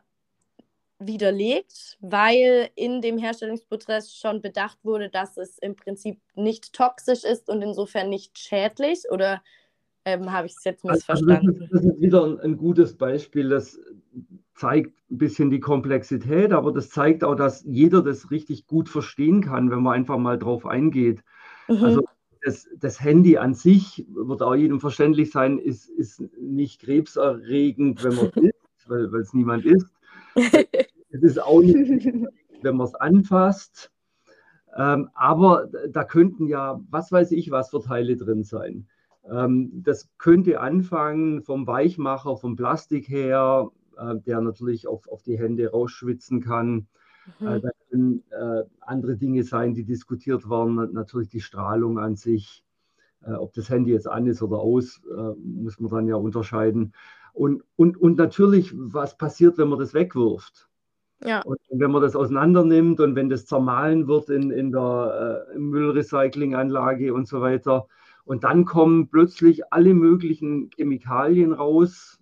widerlegt, 0.99 1.97
weil 2.01 2.69
in 2.75 3.01
dem 3.01 3.17
Herstellungsprozess 3.17 4.13
schon 4.13 4.41
bedacht 4.41 4.77
wurde, 4.83 5.09
dass 5.09 5.37
es 5.37 5.57
im 5.57 5.75
Prinzip 5.75 6.19
nicht 6.35 6.73
toxisch 6.73 7.23
ist 7.23 7.49
und 7.49 7.61
insofern 7.61 8.09
nicht 8.09 8.37
schädlich? 8.37 9.03
Oder 9.11 9.41
ähm, 10.05 10.31
habe 10.31 10.47
ich 10.47 10.53
es 10.57 10.63
jetzt 10.63 10.83
missverstanden? 10.83 11.49
Also 11.49 11.59
das, 11.59 11.61
ist, 11.61 11.73
das, 11.73 11.83
ist, 11.83 12.01
wieder 12.01 12.25
ein, 12.25 12.39
ein, 12.39 12.57
gutes 12.57 12.97
Beispiel. 12.97 13.49
Das 13.49 13.79
zeigt 14.55 14.93
ein 15.09 15.17
bisschen 15.17 15.49
die 15.49 15.59
Komplexität, 15.59 16.51
aber 16.51 16.71
das 16.71 16.89
zeigt 16.89 17.23
auch, 17.23 17.35
dass 17.35 17.63
jeder 17.63 18.01
das 18.01 18.31
richtig 18.31 18.67
gut 18.67 18.89
verstehen 18.89 19.41
kann, 19.41 19.71
wenn 19.71 19.81
man 19.81 19.93
einfach 19.93 20.17
mal 20.17 20.37
drauf 20.37 20.65
eingeht. 20.65 21.23
Mhm. 21.67 21.83
Also 21.83 22.03
das, 22.43 22.67
das, 22.77 22.99
Handy 23.01 23.37
an 23.37 23.53
sich, 23.53 24.05
wird 24.09 24.41
auch 24.41 24.55
jedem 24.55 24.79
verständlich 24.79 25.31
sein, 25.31 25.59
ist, 25.59 25.89
ist 25.89 26.21
nicht 26.39 26.81
krebserregend, 26.81 28.03
wenn 28.03 28.15
man 28.15 28.25
es 28.27 28.35
isst, 28.43 28.89
weil 28.89 29.15
es 29.15 29.33
niemand 29.33 29.65
isst. 29.65 29.87
Es 30.35 31.21
ist 31.21 31.41
auch 31.41 31.61
nicht, 31.61 31.75
wenn 32.61 32.75
man 32.75 32.87
es 32.87 32.95
anfasst. 32.95 33.91
Ähm, 34.75 35.09
aber 35.13 35.69
da 35.89 36.03
könnten 36.03 36.47
ja, 36.47 36.81
was 36.89 37.11
weiß 37.11 37.31
ich, 37.31 37.51
was 37.51 37.69
für 37.69 37.81
Teile 37.81 38.17
drin 38.17 38.43
sein. 38.43 38.87
Ähm, 39.29 39.71
das 39.83 40.09
könnte 40.17 40.59
anfangen 40.59 41.43
vom 41.43 41.67
Weichmacher, 41.67 42.37
vom 42.37 42.55
Plastik 42.55 43.07
her, 43.07 43.69
äh, 43.97 44.19
der 44.25 44.41
natürlich 44.41 44.87
auf, 44.87 45.07
auf 45.07 45.23
die 45.23 45.37
Hände 45.37 45.71
rausschwitzen 45.71 46.41
kann. 46.41 46.87
Mhm. 47.39 47.47
Äh, 47.47 47.61
da 47.61 47.69
können 47.89 48.23
äh, 48.31 48.63
andere 48.81 49.15
Dinge 49.15 49.43
sein, 49.43 49.73
die 49.73 49.85
diskutiert 49.85 50.49
werden. 50.49 50.93
Natürlich 50.93 51.29
die 51.29 51.41
Strahlung 51.41 51.99
an 51.99 52.15
sich. 52.15 52.63
Äh, 53.25 53.33
ob 53.33 53.53
das 53.53 53.69
Handy 53.69 53.91
jetzt 53.91 54.07
an 54.07 54.27
ist 54.27 54.41
oder 54.41 54.57
aus, 54.59 55.01
äh, 55.09 55.33
muss 55.39 55.79
man 55.79 55.91
dann 55.91 56.07
ja 56.07 56.15
unterscheiden. 56.15 56.93
Und, 57.33 57.63
und, 57.75 57.97
und 57.97 58.17
natürlich, 58.17 58.73
was 58.75 59.17
passiert, 59.17 59.57
wenn 59.57 59.69
man 59.69 59.79
das 59.79 59.93
wegwirft? 59.93 60.69
Ja. 61.25 61.41
Und 61.41 61.57
wenn 61.69 61.91
man 61.91 62.01
das 62.01 62.15
auseinander 62.15 62.65
nimmt 62.65 62.99
und 62.99 63.15
wenn 63.15 63.29
das 63.29 63.45
zermahlen 63.45 64.07
wird 64.07 64.29
in, 64.29 64.51
in 64.51 64.71
der 64.71 65.47
äh, 65.53 65.57
Müllrecyclinganlage 65.57 67.13
und 67.13 67.27
so 67.27 67.41
weiter. 67.41 67.87
Und 68.25 68.43
dann 68.43 68.65
kommen 68.65 69.09
plötzlich 69.09 69.71
alle 69.71 69.93
möglichen 69.93 70.69
Chemikalien 70.75 71.53
raus, 71.53 72.19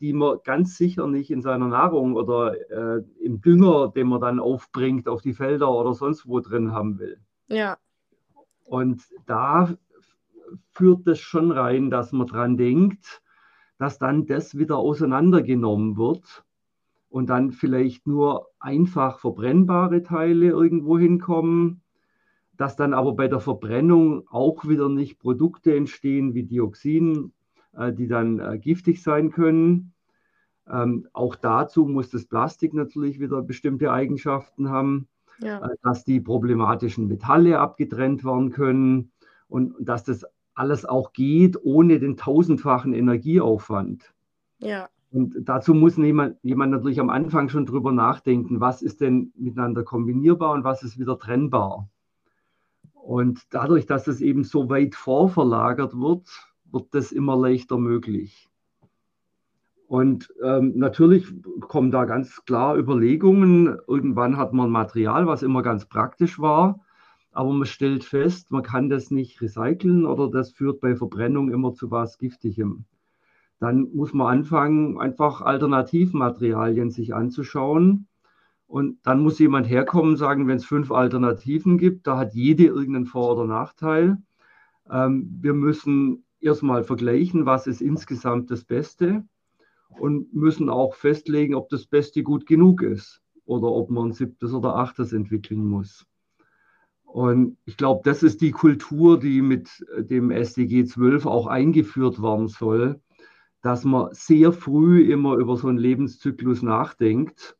die 0.00 0.12
man 0.12 0.38
ganz 0.44 0.76
sicher 0.76 1.08
nicht 1.08 1.30
in 1.30 1.42
seiner 1.42 1.66
Nahrung 1.66 2.14
oder 2.14 2.54
äh, 2.70 3.02
im 3.20 3.40
Dünger, 3.40 3.88
den 3.88 4.06
man 4.06 4.20
dann 4.20 4.38
aufbringt 4.38 5.08
auf 5.08 5.20
die 5.20 5.34
Felder 5.34 5.70
oder 5.72 5.94
sonst 5.94 6.28
wo 6.28 6.38
drin 6.38 6.72
haben 6.72 6.98
will. 6.98 7.18
Ja. 7.48 7.76
Und 8.64 9.02
da 9.26 9.74
führt 10.70 11.06
das 11.06 11.18
schon 11.18 11.50
rein, 11.50 11.90
dass 11.90 12.12
man 12.12 12.26
dran 12.26 12.56
denkt, 12.56 13.22
dass 13.78 13.98
dann 13.98 14.26
das 14.26 14.56
wieder 14.56 14.76
auseinandergenommen 14.76 15.96
wird 15.96 16.44
und 17.08 17.28
dann 17.28 17.50
vielleicht 17.50 18.06
nur 18.06 18.48
einfach 18.60 19.18
verbrennbare 19.18 20.02
Teile 20.02 20.50
irgendwo 20.50 20.98
hinkommen, 20.98 21.82
dass 22.56 22.76
dann 22.76 22.94
aber 22.94 23.14
bei 23.14 23.26
der 23.26 23.40
Verbrennung 23.40 24.28
auch 24.28 24.68
wieder 24.68 24.88
nicht 24.88 25.18
Produkte 25.18 25.74
entstehen 25.74 26.32
wie 26.34 26.44
Dioxin, 26.44 27.32
die 27.92 28.06
dann 28.06 28.38
äh, 28.38 28.58
giftig 28.58 29.02
sein 29.02 29.30
können. 29.30 29.92
Ähm, 30.70 31.08
auch 31.12 31.34
dazu 31.34 31.86
muss 31.86 32.10
das 32.10 32.26
Plastik 32.26 32.74
natürlich 32.74 33.18
wieder 33.18 33.42
bestimmte 33.42 33.90
Eigenschaften 33.90 34.70
haben, 34.70 35.08
ja. 35.40 35.64
äh, 35.64 35.76
dass 35.82 36.04
die 36.04 36.20
problematischen 36.20 37.08
Metalle 37.08 37.58
abgetrennt 37.58 38.24
werden 38.24 38.50
können 38.50 39.12
und 39.48 39.74
dass 39.80 40.04
das 40.04 40.24
alles 40.54 40.84
auch 40.84 41.12
geht 41.12 41.56
ohne 41.62 41.98
den 41.98 42.16
tausendfachen 42.16 42.92
Energieaufwand. 42.92 44.12
Ja. 44.58 44.88
Und 45.10 45.36
dazu 45.40 45.74
muss 45.74 45.96
jemand, 45.96 46.36
jemand 46.42 46.72
natürlich 46.72 47.00
am 47.00 47.10
Anfang 47.10 47.48
schon 47.48 47.66
drüber 47.66 47.92
nachdenken, 47.92 48.60
was 48.60 48.80
ist 48.80 49.00
denn 49.00 49.32
miteinander 49.36 49.82
kombinierbar 49.82 50.52
und 50.52 50.64
was 50.64 50.82
ist 50.82 50.98
wieder 50.98 51.18
trennbar. 51.18 51.88
Und 52.94 53.42
dadurch, 53.50 53.84
dass 53.86 54.06
es 54.06 54.20
eben 54.20 54.44
so 54.44 54.70
weit 54.70 54.94
vorverlagert 54.94 55.98
wird, 55.98 56.28
wird 56.72 56.94
das 56.94 57.12
immer 57.12 57.36
leichter 57.36 57.78
möglich. 57.78 58.48
Und 59.86 60.32
ähm, 60.42 60.72
natürlich 60.76 61.26
kommen 61.60 61.90
da 61.90 62.06
ganz 62.06 62.44
klar 62.46 62.76
Überlegungen. 62.78 63.78
Irgendwann 63.86 64.38
hat 64.38 64.52
man 64.54 64.70
Material, 64.70 65.26
was 65.26 65.42
immer 65.42 65.62
ganz 65.62 65.86
praktisch 65.86 66.38
war, 66.38 66.80
aber 67.30 67.52
man 67.52 67.66
stellt 67.66 68.04
fest, 68.04 68.50
man 68.50 68.62
kann 68.62 68.88
das 68.88 69.10
nicht 69.10 69.40
recyceln 69.42 70.06
oder 70.06 70.30
das 70.30 70.52
führt 70.52 70.80
bei 70.80 70.96
Verbrennung 70.96 71.50
immer 71.50 71.74
zu 71.74 71.90
was 71.90 72.18
Giftigem 72.18 72.86
dann 73.62 73.94
muss 73.94 74.12
man 74.12 74.38
anfangen, 74.38 74.98
einfach 74.98 75.40
Alternativmaterialien 75.40 76.90
sich 76.90 77.14
anzuschauen. 77.14 78.08
Und 78.66 78.98
dann 79.04 79.20
muss 79.20 79.38
jemand 79.38 79.68
herkommen 79.68 80.12
und 80.12 80.16
sagen, 80.16 80.48
wenn 80.48 80.56
es 80.56 80.64
fünf 80.64 80.90
Alternativen 80.90 81.78
gibt, 81.78 82.08
da 82.08 82.18
hat 82.18 82.34
jede 82.34 82.64
irgendeinen 82.64 83.06
Vor- 83.06 83.36
oder 83.36 83.46
Nachteil. 83.46 84.18
Ähm, 84.90 85.38
wir 85.40 85.54
müssen 85.54 86.24
erstmal 86.42 86.84
vergleichen, 86.84 87.46
was 87.46 87.66
ist 87.66 87.80
insgesamt 87.80 88.50
das 88.50 88.64
Beste 88.64 89.24
und 89.88 90.34
müssen 90.34 90.68
auch 90.68 90.94
festlegen, 90.94 91.54
ob 91.54 91.68
das 91.68 91.86
Beste 91.86 92.22
gut 92.22 92.46
genug 92.46 92.82
ist 92.82 93.22
oder 93.44 93.68
ob 93.68 93.90
man 93.90 94.08
ein 94.08 94.12
siebtes 94.12 94.52
oder 94.52 94.76
achtes 94.76 95.12
entwickeln 95.12 95.64
muss. 95.64 96.06
Und 97.04 97.58
ich 97.66 97.76
glaube, 97.76 98.00
das 98.04 98.22
ist 98.22 98.40
die 98.40 98.52
Kultur, 98.52 99.20
die 99.20 99.42
mit 99.42 99.68
dem 99.98 100.30
SDG 100.30 100.86
12 100.86 101.26
auch 101.26 101.46
eingeführt 101.46 102.22
werden 102.22 102.48
soll, 102.48 103.00
dass 103.60 103.84
man 103.84 104.08
sehr 104.12 104.52
früh 104.52 105.12
immer 105.12 105.36
über 105.36 105.56
so 105.56 105.68
einen 105.68 105.78
Lebenszyklus 105.78 106.62
nachdenkt 106.62 107.56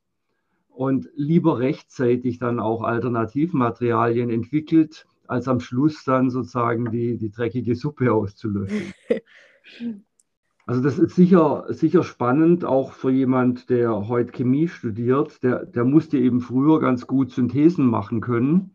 und 0.69 1.11
lieber 1.15 1.59
rechtzeitig 1.59 2.39
dann 2.39 2.61
auch 2.61 2.83
Alternativmaterialien 2.83 4.31
entwickelt, 4.31 5.07
als 5.27 5.49
am 5.49 5.61
Schluss 5.61 6.05
dann 6.05 6.31
sozusagen 6.31 6.91
die, 6.91 7.17
die 7.17 7.31
dreckige 7.31 7.75
Suppe 7.75 8.13
auszulöschen. 8.13 8.93
Also 10.65 10.81
das 10.81 10.97
ist 10.97 11.17
sicher, 11.17 11.67
sicher 11.71 12.05
spannend, 12.05 12.65
auch 12.65 12.93
für 12.93 13.11
jemand, 13.11 13.69
der 13.69 14.07
heute 14.07 14.31
Chemie 14.31 14.69
studiert. 14.69 15.43
Der, 15.43 15.67
der 15.67 15.85
musste 15.85 16.19
eben 16.19 16.41
früher 16.41 16.79
ganz 16.79 17.09
gut 17.09 17.33
Synthesen 17.33 17.85
machen 17.85 18.21
können 18.21 18.71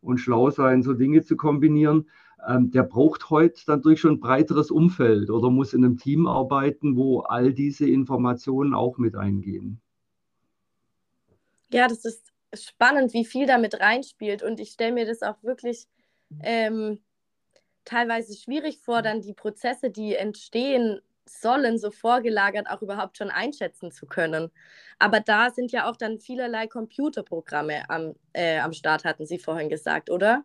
und 0.00 0.18
schlau 0.18 0.50
sein, 0.50 0.82
so 0.82 0.92
Dinge 0.92 1.22
zu 1.22 1.36
kombinieren 1.36 2.06
ähm, 2.46 2.70
der 2.70 2.82
braucht 2.82 3.30
heute 3.30 3.60
dann 3.66 3.82
durch 3.82 4.00
schon 4.00 4.14
ein 4.14 4.20
breiteres 4.20 4.70
Umfeld 4.70 5.30
oder 5.30 5.50
muss 5.50 5.72
in 5.72 5.84
einem 5.84 5.98
Team 5.98 6.26
arbeiten, 6.26 6.96
wo 6.96 7.20
all 7.20 7.52
diese 7.52 7.88
Informationen 7.88 8.74
auch 8.74 8.98
mit 8.98 9.16
eingehen. 9.16 9.80
Ja, 11.72 11.86
das 11.86 12.04
ist 12.04 12.29
spannend, 12.54 13.12
wie 13.12 13.24
viel 13.24 13.46
damit 13.46 13.80
reinspielt. 13.80 14.42
Und 14.42 14.60
ich 14.60 14.70
stelle 14.70 14.92
mir 14.92 15.06
das 15.06 15.22
auch 15.22 15.42
wirklich 15.42 15.86
ähm, 16.42 17.00
teilweise 17.84 18.36
schwierig 18.36 18.78
vor, 18.78 19.02
dann 19.02 19.20
die 19.20 19.34
Prozesse, 19.34 19.90
die 19.90 20.14
entstehen 20.14 21.00
sollen, 21.26 21.78
so 21.78 21.90
vorgelagert 21.90 22.68
auch 22.68 22.82
überhaupt 22.82 23.16
schon 23.16 23.30
einschätzen 23.30 23.92
zu 23.92 24.06
können. 24.06 24.50
Aber 24.98 25.20
da 25.20 25.50
sind 25.50 25.72
ja 25.72 25.88
auch 25.88 25.96
dann 25.96 26.18
vielerlei 26.18 26.66
Computerprogramme 26.66 27.88
am, 27.88 28.14
äh, 28.32 28.58
am 28.58 28.72
Start, 28.72 29.04
hatten 29.04 29.26
Sie 29.26 29.38
vorhin 29.38 29.68
gesagt, 29.68 30.10
oder? 30.10 30.44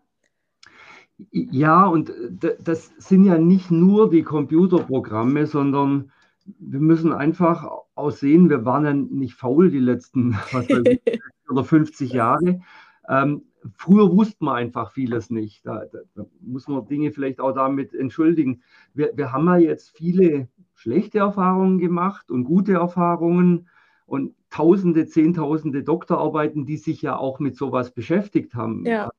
Ja, 1.31 1.85
und 1.85 2.09
äh, 2.43 2.55
das 2.59 2.91
sind 2.97 3.25
ja 3.25 3.37
nicht 3.37 3.71
nur 3.71 4.09
die 4.09 4.23
Computerprogramme, 4.23 5.47
sondern 5.47 6.11
wir 6.45 6.79
müssen 6.79 7.11
einfach 7.11 7.67
aussehen, 7.95 8.49
wir 8.49 8.65
waren 8.65 8.85
ja 8.85 8.93
nicht 8.93 9.35
faul 9.35 9.71
die 9.71 9.79
letzten 9.79 10.33
was 10.51 10.69
weiß 10.69 10.83
ich, 10.85 11.21
oder 11.49 11.63
50 11.63 12.11
Jahre. 12.11 12.61
Ähm, 13.07 13.43
früher 13.75 14.11
wusste 14.11 14.43
man 14.43 14.55
einfach 14.55 14.91
vieles 14.91 15.29
nicht. 15.29 15.65
Da, 15.65 15.85
da, 15.91 15.99
da, 16.15 16.25
muss 16.41 16.67
man 16.67 16.87
Dinge 16.87 17.11
vielleicht 17.11 17.39
auch 17.39 17.53
damit 17.53 17.93
entschuldigen. 17.93 18.61
Wir, 18.93 19.11
wir 19.15 19.31
haben 19.31 19.47
ja 19.47 19.57
jetzt 19.57 19.95
viele 19.95 20.47
schlechte 20.73 21.19
Erfahrungen 21.19 21.79
gemacht 21.79 22.31
und 22.31 22.43
gute 22.43 22.73
Erfahrungen 22.73 23.69
und 24.05 24.33
Tausende, 24.51 25.05
Zehntausende 25.05 25.83
Doktorarbeiten, 25.83 26.65
die 26.65 26.77
sich 26.77 27.01
ja 27.01 27.17
auch 27.17 27.39
mit 27.39 27.57
sowas 27.57 27.93
beschäftigt 27.93 28.55
haben. 28.55 28.85
Ja 28.85 29.09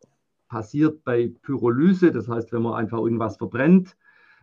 passiert 0.49 1.05
bei 1.05 1.33
Pyrolyse, 1.43 2.13
das 2.13 2.29
heißt, 2.29 2.53
wenn 2.53 2.63
man 2.63 2.75
einfach 2.75 2.99
irgendwas 2.99 3.37
verbrennt, 3.37 3.97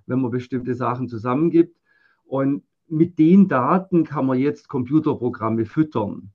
wenn 0.05 0.21
man 0.21 0.31
bestimmte 0.31 0.75
Sachen 0.75 1.07
zusammengibt. 1.07 1.79
Und 2.25 2.63
mit 2.93 3.17
den 3.19 3.47
Daten 3.47 4.03
kann 4.03 4.25
man 4.25 4.37
jetzt 4.37 4.69
Computerprogramme 4.69 5.65
füttern. 5.65 6.31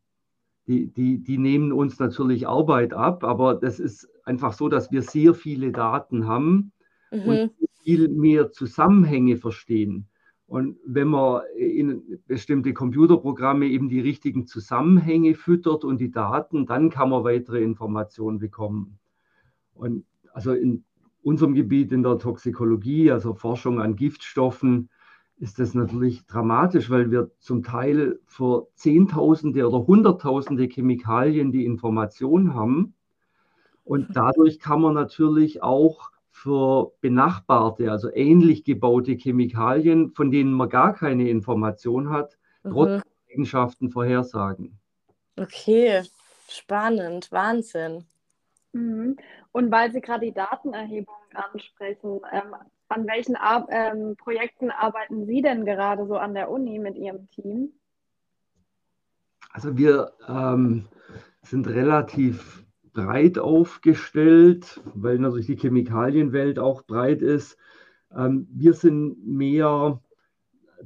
Die, 0.66 0.88
die, 0.92 1.22
die 1.22 1.38
nehmen 1.38 1.72
uns 1.72 1.98
natürlich 1.98 2.46
Arbeit 2.46 2.92
ab, 2.92 3.24
aber 3.24 3.54
das 3.54 3.80
ist 3.80 4.08
einfach 4.24 4.52
so, 4.52 4.68
dass 4.68 4.92
wir 4.92 5.02
sehr 5.02 5.34
viele 5.34 5.72
Daten 5.72 6.26
haben 6.26 6.72
mhm. 7.10 7.22
und 7.22 7.50
viel 7.82 8.08
mehr 8.08 8.52
Zusammenhänge 8.52 9.38
verstehen. 9.38 10.08
Und 10.46 10.76
wenn 10.84 11.08
man 11.08 11.42
in 11.56 12.20
bestimmte 12.26 12.72
Computerprogramme 12.72 13.66
eben 13.66 13.88
die 13.88 14.00
richtigen 14.00 14.46
Zusammenhänge 14.46 15.34
füttert 15.34 15.84
und 15.84 16.00
die 16.00 16.10
Daten, 16.10 16.66
dann 16.66 16.90
kann 16.90 17.10
man 17.10 17.24
weitere 17.24 17.62
Informationen 17.62 18.38
bekommen. 18.38 18.98
Und 19.74 20.04
also 20.32 20.52
in 20.52 20.84
unserem 21.22 21.54
Gebiet 21.54 21.92
in 21.92 22.02
der 22.02 22.18
Toxikologie, 22.18 23.10
also 23.10 23.34
Forschung 23.34 23.80
an 23.80 23.96
Giftstoffen, 23.96 24.88
ist 25.40 25.58
das 25.58 25.74
natürlich 25.74 26.26
dramatisch, 26.26 26.90
weil 26.90 27.10
wir 27.10 27.30
zum 27.38 27.62
Teil 27.62 28.18
für 28.26 28.68
Zehntausende 28.74 29.68
oder 29.68 29.86
Hunderttausende 29.86 30.64
Chemikalien 30.64 31.52
die 31.52 31.64
Information 31.64 32.54
haben. 32.54 32.94
Und 33.84 34.08
dadurch 34.14 34.58
kann 34.58 34.80
man 34.80 34.94
natürlich 34.94 35.62
auch 35.62 36.10
für 36.30 36.92
benachbarte, 37.00 37.90
also 37.90 38.10
ähnlich 38.12 38.64
gebaute 38.64 39.12
Chemikalien, 39.12 40.12
von 40.12 40.30
denen 40.30 40.52
man 40.52 40.68
gar 40.68 40.92
keine 40.94 41.28
Information 41.28 42.10
hat, 42.10 42.36
mhm. 42.62 42.70
trotz 42.70 43.02
Eigenschaften 43.30 43.90
vorhersagen. 43.90 44.78
Okay, 45.36 46.02
spannend, 46.48 47.30
Wahnsinn. 47.32 48.04
Mhm. 48.72 49.16
Und 49.52 49.70
weil 49.70 49.92
Sie 49.92 50.00
gerade 50.00 50.26
die 50.26 50.32
Datenerhebung 50.32 51.14
ansprechen, 51.34 52.20
ähm, 52.32 52.54
an 52.88 53.06
welchen 53.06 53.36
Ar 53.36 53.66
ähm, 53.70 54.16
Projekten 54.16 54.70
arbeiten 54.70 55.26
Sie 55.26 55.42
denn 55.42 55.64
gerade 55.64 56.06
so 56.06 56.16
an 56.16 56.34
der 56.34 56.50
Uni 56.50 56.78
mit 56.78 56.96
Ihrem 56.96 57.28
Team? 57.30 57.72
Also 59.52 59.76
wir 59.76 60.12
ähm, 60.28 60.86
sind 61.42 61.66
relativ 61.66 62.64
breit 62.92 63.38
aufgestellt, 63.38 64.80
weil 64.94 65.18
natürlich 65.18 65.46
die 65.46 65.56
Chemikalienwelt 65.56 66.58
auch 66.58 66.82
breit 66.82 67.22
ist. 67.22 67.56
Ähm, 68.14 68.48
wir 68.50 68.74
sind 68.74 69.26
mehr 69.26 70.00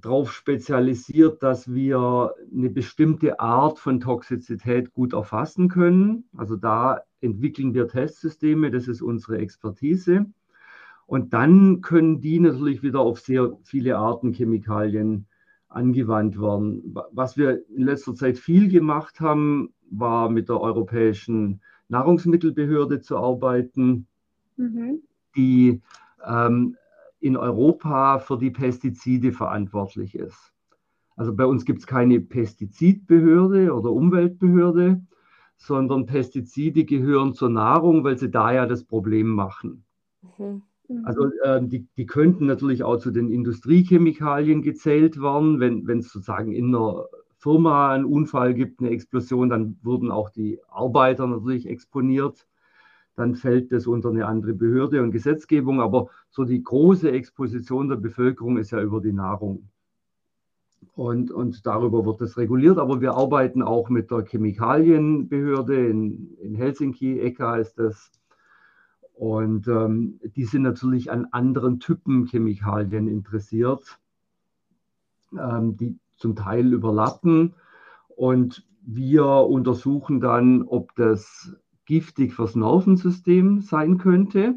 darauf 0.01 0.33
spezialisiert, 0.33 1.43
dass 1.43 1.73
wir 1.73 2.35
eine 2.53 2.71
bestimmte 2.71 3.41
Art 3.41 3.79
von 3.79 4.01
Toxizität 4.01 4.93
gut 4.93 5.13
erfassen 5.13 5.69
können. 5.69 6.25
Also 6.37 6.57
da 6.57 7.03
entwickeln 7.21 7.75
wir 7.75 7.89
Testsysteme, 7.89 8.71
das 8.71 8.89
ist 8.89 9.03
unsere 9.03 9.39
Expertise. 9.39 10.27
Und 11.07 11.33
dann 11.33 11.81
können 11.81 12.21
die 12.21 12.41
natürlich 12.41 12.83
wieder 12.83 13.01
auf 13.01 13.21
sehr 13.21 13.53
viele 13.65 13.99
Arten 13.99 14.33
Chemikalien 14.33 15.27
angewandt 15.69 16.41
werden. 16.41 16.95
Was 17.13 17.37
wir 17.37 17.69
in 17.69 17.83
letzter 17.85 18.15
Zeit 18.15 18.39
viel 18.39 18.69
gemacht 18.69 19.21
haben, 19.21 19.73
war 19.91 20.31
mit 20.31 20.49
der 20.49 20.61
Europäischen 20.61 21.61
Nahrungsmittelbehörde 21.89 23.01
zu 23.01 23.19
arbeiten, 23.19 24.07
mhm. 24.57 25.03
die 25.37 25.83
ähm, 26.27 26.77
in 27.21 27.37
Europa 27.37 28.19
für 28.19 28.39
die 28.39 28.51
Pestizide 28.51 29.33
verantwortlich 29.33 30.15
ist. 30.15 30.53
Also 31.17 31.35
bei 31.35 31.45
uns 31.45 31.65
gibt 31.65 31.81
es 31.81 31.87
keine 31.87 32.21
Pestizidbehörde 32.21 33.75
oder 33.75 33.93
Umweltbehörde, 33.93 35.03
sondern 35.57 36.07
Pestizide 36.07 36.85
gehören 36.85 37.35
zur 37.35 37.51
Nahrung, 37.51 38.03
weil 38.03 38.19
sie 38.19 38.31
da 38.31 38.53
ja 38.53 38.67
das 38.67 38.85
Problem 38.85 39.29
machen. 39.29 39.85
Mhm. 40.39 40.63
Also 41.05 41.31
äh, 41.43 41.61
die, 41.63 41.87
die 41.97 42.07
könnten 42.07 42.47
natürlich 42.47 42.83
auch 42.83 42.99
zu 42.99 43.11
den 43.11 43.31
Industriechemikalien 43.31 44.63
gezählt 44.63 45.21
werden, 45.21 45.61
wenn 45.61 45.99
es 45.99 46.11
sozusagen 46.13 46.53
in 46.53 46.75
einer 46.75 47.07
Firma 47.43 47.93
einen 47.93 48.05
Unfall 48.05 48.55
gibt, 48.55 48.81
eine 48.81 48.91
Explosion, 48.91 49.49
dann 49.49 49.77
wurden 49.83 50.13
auch 50.13 50.31
die 50.31 50.61
Arbeiter 50.69 51.27
natürlich 51.27 51.69
exponiert. 51.69 52.47
Dann 53.17 53.35
fällt 53.35 53.73
das 53.73 53.89
unter 53.89 54.11
eine 54.11 54.27
andere 54.27 54.55
Behörde 54.55 55.03
und 55.03 55.11
Gesetzgebung. 55.11 55.81
Aber 55.81 56.09
so 56.31 56.45
die 56.45 56.63
große 56.63 57.11
Exposition 57.11 57.89
der 57.89 57.97
Bevölkerung 57.97 58.59
ist 58.59 58.71
ja 58.71 58.81
über 58.81 59.01
die 59.01 59.13
Nahrung. 59.13 59.69
Und, 60.95 61.33
und 61.33 61.67
darüber 61.67 62.07
wird 62.07 62.21
das 62.21 62.37
reguliert. 62.37 62.79
Aber 62.79 63.01
wir 63.01 63.15
arbeiten 63.15 63.63
auch 63.63 63.89
mit 63.89 64.13
der 64.13 64.25
Chemikalienbehörde 64.25 65.89
in, 65.89 66.35
in 66.39 66.55
Helsinki, 66.55 67.19
ECHA 67.21 67.57
ist 67.57 67.75
das 67.79 68.13
und 69.23 69.69
ähm, 69.69 70.19
die 70.35 70.45
sind 70.45 70.63
natürlich 70.63 71.13
an 71.13 71.29
anderen 71.31 71.79
Typen 71.79 72.27
Chemikalien 72.27 73.07
interessiert, 73.07 74.01
ähm, 75.39 75.77
die 75.77 75.97
zum 76.17 76.35
Teil 76.35 76.73
überlappen. 76.73 77.55
Und 78.17 78.67
wir 78.85 79.25
untersuchen 79.25 80.21
dann, 80.21 80.65
ob 80.65 80.97
das 80.97 81.55
giftig 81.85 82.35
fürs 82.35 82.57
Nervensystem 82.57 83.61
sein 83.61 83.97
könnte 83.97 84.57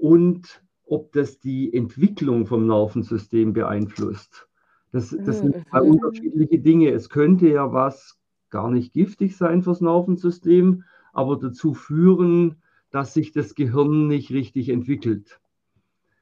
und 0.00 0.64
ob 0.86 1.12
das 1.12 1.38
die 1.38 1.74
Entwicklung 1.74 2.46
vom 2.46 2.66
Nervensystem 2.66 3.52
beeinflusst. 3.52 4.48
Das, 4.90 5.10
das 5.10 5.40
sind 5.40 5.54
mhm. 5.54 5.64
zwei 5.68 5.82
unterschiedliche 5.82 6.60
Dinge. 6.60 6.88
Es 6.92 7.10
könnte 7.10 7.46
ja 7.46 7.74
was 7.74 8.18
gar 8.48 8.70
nicht 8.70 8.94
giftig 8.94 9.36
sein 9.36 9.60
fürs 9.60 9.82
Nervensystem, 9.82 10.84
aber 11.12 11.36
dazu 11.36 11.74
führen, 11.74 12.61
dass 12.92 13.14
sich 13.14 13.32
das 13.32 13.54
Gehirn 13.54 14.06
nicht 14.06 14.30
richtig 14.30 14.68
entwickelt. 14.68 15.40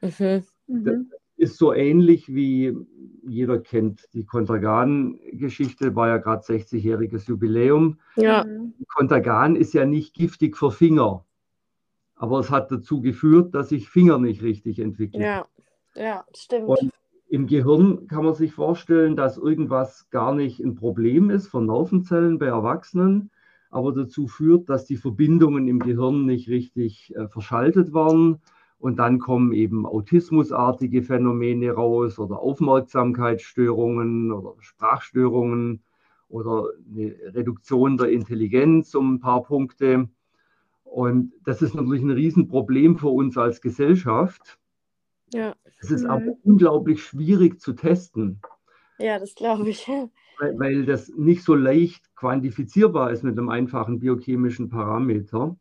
Mhm. 0.01 0.09
Das 0.09 0.53
mhm. 0.67 1.13
ist 1.37 1.59
so 1.59 1.75
ähnlich 1.75 2.33
wie 2.33 2.75
jeder 3.23 3.59
kennt 3.59 4.09
die 4.15 4.25
Kontergan-Geschichte, 4.25 5.95
war 5.95 6.09
ja 6.09 6.17
gerade 6.17 6.43
60-jähriges 6.43 7.29
Jubiläum. 7.29 7.99
Ja. 8.17 8.47
Kontergan 8.89 9.57
ist 9.57 9.75
ja 9.75 9.85
nicht 9.85 10.15
giftig 10.15 10.57
für 10.57 10.71
Finger, 10.71 11.27
aber 12.15 12.39
es 12.39 12.51
hat 12.51 12.71
dazu 12.71 13.01
geführt, 13.01 13.55
dass 13.55 13.69
sich 13.69 13.89
Finger 13.89 14.19
nicht 14.19 14.43
richtig 14.43 14.79
entwickeln. 14.79 15.23
Ja, 15.23 15.47
ja 15.95 16.25
stimmt. 16.35 16.69
Und 16.69 16.91
im 17.29 17.47
Gehirn 17.47 18.07
kann 18.09 18.25
man 18.25 18.35
sich 18.35 18.53
vorstellen, 18.53 19.17
dass 19.17 19.37
irgendwas 19.37 20.09
gar 20.11 20.35
nicht 20.35 20.61
ein 20.61 20.75
Problem 20.75 21.31
ist 21.31 21.47
von 21.47 21.67
Nervenzellen 21.67 22.39
bei 22.39 22.47
Erwachsenen, 22.47 23.31
aber 23.71 23.93
dazu 23.93 24.27
führt, 24.27 24.69
dass 24.69 24.85
die 24.85 24.97
Verbindungen 24.97 25.69
im 25.69 25.79
Gehirn 25.79 26.27
nicht 26.27 26.49
richtig 26.49 27.15
äh, 27.17 27.29
verschaltet 27.29 27.95
werden. 27.95 28.41
Und 28.79 28.99
dann 28.99 29.19
kommen 29.19 29.53
eben 29.53 29.87
autismusartige 29.87 31.03
Phänomene 31.03 31.73
raus 31.73 32.19
oder 32.19 32.41
Aufmerksamkeitsstörungen 32.41 34.33
oder 34.33 34.55
Sprachstörungen 34.61 35.83
oder 36.29 36.71
eine 36.91 37.15
Reduktion 37.35 37.99
der 37.99 38.09
Intelligenz 38.09 38.95
um 38.95 39.15
ein 39.15 39.21
paar 39.21 39.43
Punkte. 39.43 40.09
Und 40.85 41.33
das 41.45 41.63
ist 41.63 41.75
natürlich 41.75 42.03
ein 42.03 42.11
Riesenproblem 42.11 42.97
für 42.97 43.09
uns 43.09 43.37
als 43.37 43.61
Gesellschaft. 43.61 44.59
Ja. 45.33 45.55
Es 45.79 45.91
ist 45.91 46.05
mhm. 46.05 46.11
aber 46.11 46.37
unglaublich 46.43 47.03
schwierig 47.05 47.61
zu 47.61 47.75
testen. 47.75 48.41
Ja, 48.99 49.19
das 49.19 49.35
glaube 49.35 49.69
ich 49.69 49.89
weil, 50.41 50.59
weil 50.59 50.87
das 50.87 51.09
nicht 51.17 51.45
so 51.45 51.55
leicht 51.55 52.15
quantifizierbar 52.17 53.11
ist 53.11 53.23
mit 53.23 53.39
einem 53.39 53.51
einfachen 53.51 54.01
biochemischen 54.01 54.71
Parameter. 54.71 55.57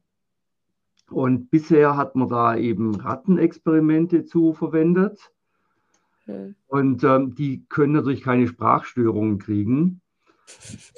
Und 1.10 1.50
bisher 1.50 1.98
hat 1.98 2.16
man 2.16 2.30
da 2.30 2.56
eben 2.56 2.96
Rattenexperimente 2.96 4.26
zu 4.26 4.54
verwendet. 4.54 5.32
Okay. 6.24 6.54
Und 6.68 7.04
ähm, 7.04 7.36
die 7.36 7.66
können 7.68 7.94
natürlich 7.94 8.22
keine 8.22 8.48
Sprachstörungen 8.48 9.40
kriegen. 9.40 10.02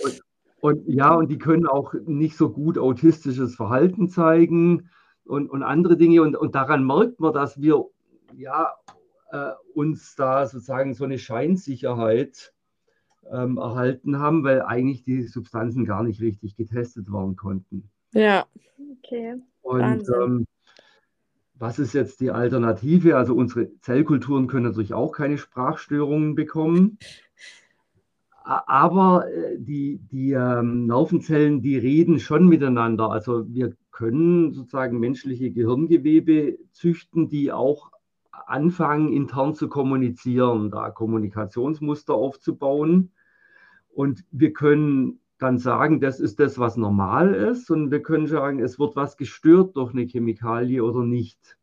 Und, 0.03 0.21
und, 0.59 0.87
ja, 0.87 1.13
und 1.13 1.29
die 1.29 1.37
können 1.37 1.65
auch 1.65 1.93
nicht 2.05 2.35
so 2.35 2.49
gut 2.51 2.77
autistisches 2.77 3.55
Verhalten 3.55 4.09
zeigen 4.09 4.89
und, 5.25 5.49
und 5.49 5.63
andere 5.63 5.97
Dinge. 5.97 6.21
Und, 6.21 6.35
und 6.35 6.55
daran 6.55 6.85
merkt 6.85 7.19
man, 7.19 7.33
dass 7.33 7.61
wir 7.61 7.85
ja, 8.35 8.73
äh, 9.31 9.51
uns 9.73 10.15
da 10.15 10.45
sozusagen 10.45 10.93
so 10.93 11.05
eine 11.05 11.17
Scheinsicherheit 11.17 12.53
ähm, 13.31 13.57
erhalten 13.57 14.19
haben, 14.19 14.43
weil 14.43 14.61
eigentlich 14.61 15.03
die 15.03 15.23
Substanzen 15.23 15.85
gar 15.85 16.03
nicht 16.03 16.21
richtig 16.21 16.55
getestet 16.55 17.11
werden 17.11 17.35
konnten. 17.35 17.89
Ja. 18.13 18.45
Okay. 18.97 19.35
Und 19.61 20.07
ähm, 20.09 20.45
was 21.55 21.79
ist 21.79 21.93
jetzt 21.93 22.19
die 22.21 22.31
Alternative? 22.31 23.17
Also 23.17 23.35
unsere 23.35 23.69
Zellkulturen 23.81 24.47
können 24.47 24.65
natürlich 24.65 24.93
auch 24.93 25.11
keine 25.11 25.37
Sprachstörungen 25.37 26.35
bekommen. 26.35 26.97
Aber 28.43 29.31
äh, 29.31 29.57
die, 29.59 29.99
die 30.11 30.31
ähm, 30.31 30.87
Nervenzellen, 30.87 31.61
die 31.61 31.77
reden 31.77 32.19
schon 32.19 32.47
miteinander. 32.47 33.11
Also 33.11 33.45
wir 33.47 33.75
können 33.91 34.51
sozusagen 34.51 34.99
menschliche 34.99 35.51
Gehirngewebe 35.51 36.57
züchten, 36.71 37.29
die 37.29 37.51
auch 37.51 37.91
anfangen, 38.47 39.11
intern 39.13 39.55
zu 39.55 39.67
kommunizieren, 39.67 40.71
da 40.71 40.89
Kommunikationsmuster 40.89 42.13
aufzubauen. 42.13 43.11
Und 43.93 44.23
wir 44.31 44.53
können 44.53 45.19
dann 45.37 45.57
sagen, 45.57 45.99
das 45.99 46.19
ist 46.19 46.39
das, 46.39 46.59
was 46.59 46.77
normal 46.77 47.33
ist. 47.33 47.71
Und 47.71 47.91
wir 47.91 48.01
können 48.01 48.27
sagen, 48.27 48.59
es 48.59 48.79
wird 48.79 48.95
was 48.95 49.17
gestört 49.17 49.75
durch 49.75 49.93
eine 49.93 50.05
Chemikalie 50.05 50.83
oder 50.83 51.03
nicht. 51.03 51.57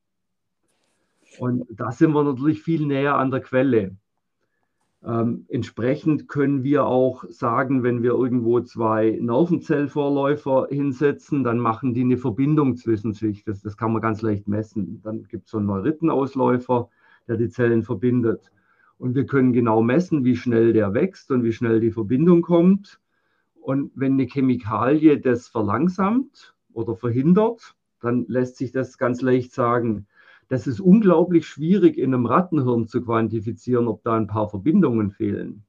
Und 1.39 1.65
da 1.71 1.93
sind 1.93 2.13
wir 2.13 2.25
natürlich 2.25 2.63
viel 2.63 2.87
näher 2.87 3.17
an 3.17 3.31
der 3.31 3.41
Quelle. 3.41 3.97
Ähm, 5.05 5.47
entsprechend 5.49 6.29
können 6.29 6.65
wir 6.65 6.87
auch 6.87 7.25
sagen, 7.29 7.85
wenn 7.85 8.03
wir 8.03 8.13
irgendwo 8.13 8.61
zwei 8.61 9.17
Nervenzellvorläufer 9.21 10.67
hinsetzen, 10.71 11.45
dann 11.45 11.59
machen 11.59 11.95
die 11.95 12.01
eine 12.01 12.17
Verbindung 12.17 12.77
zwischen 12.77 13.13
sich. 13.13 13.45
Das, 13.45 13.63
das 13.63 13.77
kann 13.77 13.93
man 13.93 14.03
ganz 14.03 14.23
leicht 14.23 14.49
messen. 14.49 15.01
Dann 15.03 15.23
gibt 15.25 15.45
es 15.45 15.53
so 15.53 15.59
einen 15.59 15.67
Neurittenausläufer, 15.67 16.89
der 17.29 17.37
die 17.37 17.49
Zellen 17.49 17.85
verbindet. 17.85 18.51
Und 18.99 19.15
wir 19.15 19.27
können 19.27 19.53
genau 19.53 19.83
messen, 19.83 20.25
wie 20.25 20.35
schnell 20.35 20.73
der 20.73 20.95
wächst 20.95 21.31
und 21.31 21.45
wie 21.45 21.53
schnell 21.53 21.79
die 21.79 21.93
Verbindung 21.93 22.43
kommt. 22.43 23.01
Und 23.61 23.93
wenn 23.95 24.15
eine 24.15 24.27
Chemikalie 24.27 25.21
das 25.21 25.47
verlangsamt 25.47 26.55
oder 26.73 26.97
verhindert, 26.97 27.77
dann 28.01 28.25
lässt 28.27 28.57
sich 28.57 28.73
das 28.73 28.99
ganz 28.99 29.23
leicht 29.23 29.53
sagen. 29.53 30.07
Das 30.49 30.67
ist 30.67 30.81
unglaublich 30.81 31.47
schwierig 31.47 31.99
in 31.99 32.15
einem 32.15 32.27
Rattenhirn 32.27 32.87
zu 32.87 33.03
quantifizieren, 33.03 33.87
ob 33.87 34.03
da 34.03 34.17
ein 34.17 34.27
paar 34.27 34.49
Verbindungen 34.49 35.11
fehlen. 35.11 35.65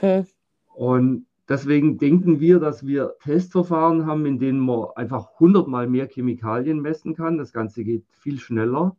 Hm. 0.00 0.26
Und 0.74 1.26
deswegen 1.48 1.98
denken 1.98 2.38
wir, 2.38 2.60
dass 2.60 2.86
wir 2.86 3.14
Testverfahren 3.22 4.06
haben, 4.06 4.26
in 4.26 4.38
denen 4.38 4.60
man 4.60 4.88
einfach 4.96 5.40
hundertmal 5.40 5.88
mehr 5.88 6.06
Chemikalien 6.06 6.80
messen 6.80 7.14
kann. 7.14 7.38
Das 7.38 7.52
Ganze 7.52 7.84
geht 7.84 8.04
viel 8.10 8.38
schneller 8.38 8.96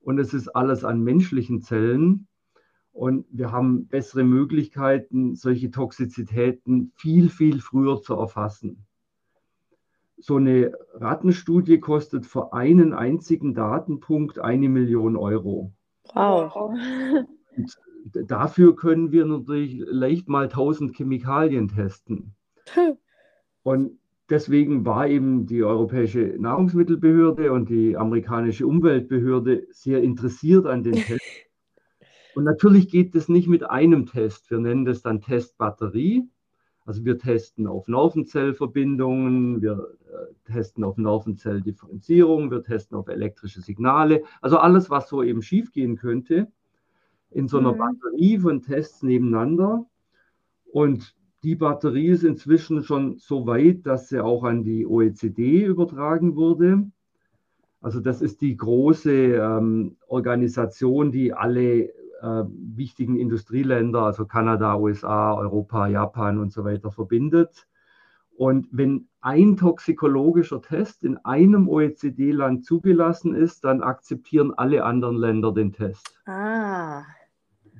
und 0.00 0.18
es 0.18 0.32
ist 0.32 0.48
alles 0.48 0.82
an 0.82 1.02
menschlichen 1.02 1.60
Zellen. 1.60 2.26
Und 2.92 3.26
wir 3.30 3.52
haben 3.52 3.88
bessere 3.88 4.24
Möglichkeiten, 4.24 5.34
solche 5.34 5.70
Toxizitäten 5.70 6.92
viel, 6.94 7.28
viel 7.28 7.60
früher 7.60 8.00
zu 8.00 8.14
erfassen 8.14 8.86
so 10.24 10.36
eine 10.36 10.72
Rattenstudie 10.94 11.80
kostet 11.80 12.24
für 12.24 12.54
einen 12.54 12.94
einzigen 12.94 13.52
Datenpunkt 13.52 14.38
eine 14.38 14.70
Million 14.70 15.18
Euro. 15.18 15.74
Wow. 16.14 16.56
Und 16.56 18.30
dafür 18.30 18.74
können 18.74 19.12
wir 19.12 19.26
natürlich 19.26 19.82
leicht 19.86 20.26
mal 20.26 20.44
1000 20.44 20.96
Chemikalien 20.96 21.68
testen. 21.68 22.34
Und 23.64 23.98
deswegen 24.30 24.86
war 24.86 25.06
eben 25.08 25.44
die 25.44 25.62
Europäische 25.62 26.36
Nahrungsmittelbehörde 26.38 27.52
und 27.52 27.68
die 27.68 27.94
amerikanische 27.94 28.66
Umweltbehörde 28.66 29.66
sehr 29.72 30.02
interessiert 30.02 30.64
an 30.64 30.82
den 30.82 30.94
Tests. 30.94 31.20
Und 32.34 32.42
natürlich 32.42 32.88
geht 32.88 33.14
das 33.14 33.28
nicht 33.28 33.46
mit 33.46 33.62
einem 33.70 34.06
Test. 34.06 34.50
Wir 34.50 34.58
nennen 34.58 34.84
das 34.84 35.02
dann 35.02 35.20
Testbatterie. 35.20 36.28
Also 36.86 37.04
wir 37.04 37.18
testen 37.18 37.66
auf 37.66 37.88
Nervenzellverbindungen, 37.88 39.62
wir 39.62 39.96
äh, 40.06 40.52
testen 40.52 40.84
auf 40.84 40.98
Nervenzelldifferenzierung, 40.98 42.50
wir 42.50 42.62
testen 42.62 42.98
auf 42.98 43.08
elektrische 43.08 43.62
Signale, 43.62 44.22
also 44.42 44.58
alles, 44.58 44.90
was 44.90 45.08
so 45.08 45.22
eben 45.22 45.40
schiefgehen 45.40 45.96
könnte, 45.96 46.48
in 47.30 47.48
so 47.48 47.58
einer 47.58 47.72
mhm. 47.72 47.78
Batterie 47.78 48.38
von 48.38 48.60
Tests 48.60 49.02
nebeneinander. 49.02 49.86
Und 50.72 51.16
die 51.42 51.54
Batterie 51.54 52.08
ist 52.08 52.24
inzwischen 52.24 52.82
schon 52.82 53.16
so 53.18 53.46
weit, 53.46 53.86
dass 53.86 54.08
sie 54.08 54.22
auch 54.22 54.44
an 54.44 54.62
die 54.62 54.86
OECD 54.86 55.64
übertragen 55.64 56.36
wurde. 56.36 56.84
Also 57.80 58.00
das 58.00 58.22
ist 58.22 58.40
die 58.40 58.56
große 58.56 59.12
ähm, 59.12 59.96
Organisation, 60.08 61.12
die 61.12 61.32
alle 61.32 61.92
äh, 62.20 62.44
wichtigen 62.48 63.16
Industrieländer, 63.16 64.02
also 64.02 64.26
Kanada, 64.26 64.76
USA, 64.76 65.34
Europa, 65.34 65.86
Japan 65.88 66.38
und 66.38 66.52
so 66.52 66.64
weiter 66.64 66.90
verbindet. 66.90 67.66
Und 68.36 68.66
wenn 68.72 69.08
ein 69.20 69.56
toxikologischer 69.56 70.60
Test 70.60 71.04
in 71.04 71.16
einem 71.18 71.68
OECD-Land 71.68 72.64
zugelassen 72.64 73.34
ist, 73.34 73.64
dann 73.64 73.82
akzeptieren 73.82 74.52
alle 74.52 74.84
anderen 74.84 75.16
Länder 75.16 75.52
den 75.52 75.72
Test. 75.72 76.20
Ah. 76.26 77.04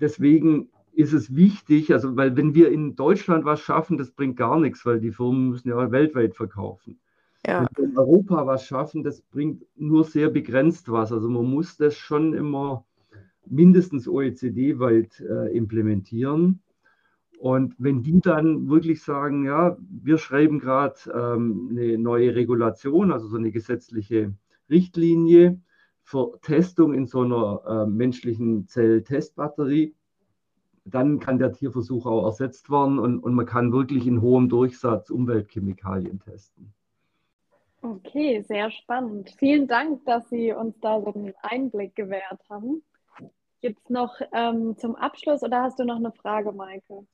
Deswegen 0.00 0.70
ist 0.92 1.12
es 1.12 1.34
wichtig, 1.34 1.92
also 1.92 2.16
weil 2.16 2.36
wenn 2.36 2.54
wir 2.54 2.70
in 2.70 2.94
Deutschland 2.94 3.44
was 3.44 3.60
schaffen, 3.60 3.98
das 3.98 4.12
bringt 4.12 4.36
gar 4.36 4.60
nichts, 4.60 4.86
weil 4.86 5.00
die 5.00 5.10
Firmen 5.10 5.50
müssen 5.50 5.68
ja 5.68 5.90
weltweit 5.90 6.36
verkaufen. 6.36 7.00
Ja. 7.46 7.66
Wenn 7.74 7.84
wir 7.84 7.90
in 7.90 7.98
Europa 7.98 8.46
was 8.46 8.64
schaffen, 8.64 9.02
das 9.02 9.20
bringt 9.20 9.64
nur 9.76 10.04
sehr 10.04 10.30
begrenzt 10.30 10.90
was. 10.90 11.12
Also 11.12 11.28
man 11.28 11.44
muss 11.44 11.76
das 11.76 11.96
schon 11.96 12.32
immer 12.32 12.86
mindestens 13.46 14.08
OECD-weit 14.08 15.20
äh, 15.20 15.56
implementieren. 15.56 16.60
Und 17.38 17.74
wenn 17.78 18.02
die 18.02 18.20
dann 18.20 18.68
wirklich 18.68 19.02
sagen, 19.02 19.44
ja, 19.44 19.76
wir 19.78 20.18
schreiben 20.18 20.58
gerade 20.58 20.94
ähm, 21.12 21.68
eine 21.70 21.98
neue 21.98 22.34
Regulation, 22.34 23.12
also 23.12 23.26
so 23.26 23.36
eine 23.36 23.50
gesetzliche 23.50 24.34
Richtlinie 24.70 25.60
für 26.02 26.38
Testung 26.42 26.94
in 26.94 27.06
so 27.06 27.20
einer 27.22 27.62
äh, 27.66 27.86
menschlichen 27.86 28.66
Zelltestbatterie, 28.66 29.94
dann 30.84 31.18
kann 31.18 31.38
der 31.38 31.52
Tierversuch 31.52 32.06
auch 32.06 32.26
ersetzt 32.26 32.70
werden 32.70 32.98
und, 32.98 33.18
und 33.20 33.34
man 33.34 33.46
kann 33.46 33.72
wirklich 33.72 34.06
in 34.06 34.20
hohem 34.20 34.48
Durchsatz 34.48 35.10
Umweltchemikalien 35.10 36.20
testen. 36.20 36.72
Okay, 37.80 38.42
sehr 38.42 38.70
spannend. 38.70 39.34
Vielen 39.38 39.66
Dank, 39.66 40.04
dass 40.06 40.28
Sie 40.30 40.52
uns 40.52 40.78
da 40.80 41.02
so 41.02 41.12
einen 41.12 41.34
Einblick 41.42 41.94
gewährt 41.94 42.40
haben. 42.48 42.82
Gibt 43.64 43.80
es 43.82 43.88
noch 43.88 44.20
ähm, 44.34 44.76
zum 44.76 44.94
Abschluss 44.94 45.42
oder 45.42 45.62
hast 45.62 45.78
du 45.78 45.84
noch 45.84 45.96
eine 45.96 46.12
Frage, 46.12 46.52
Maike? 46.52 47.06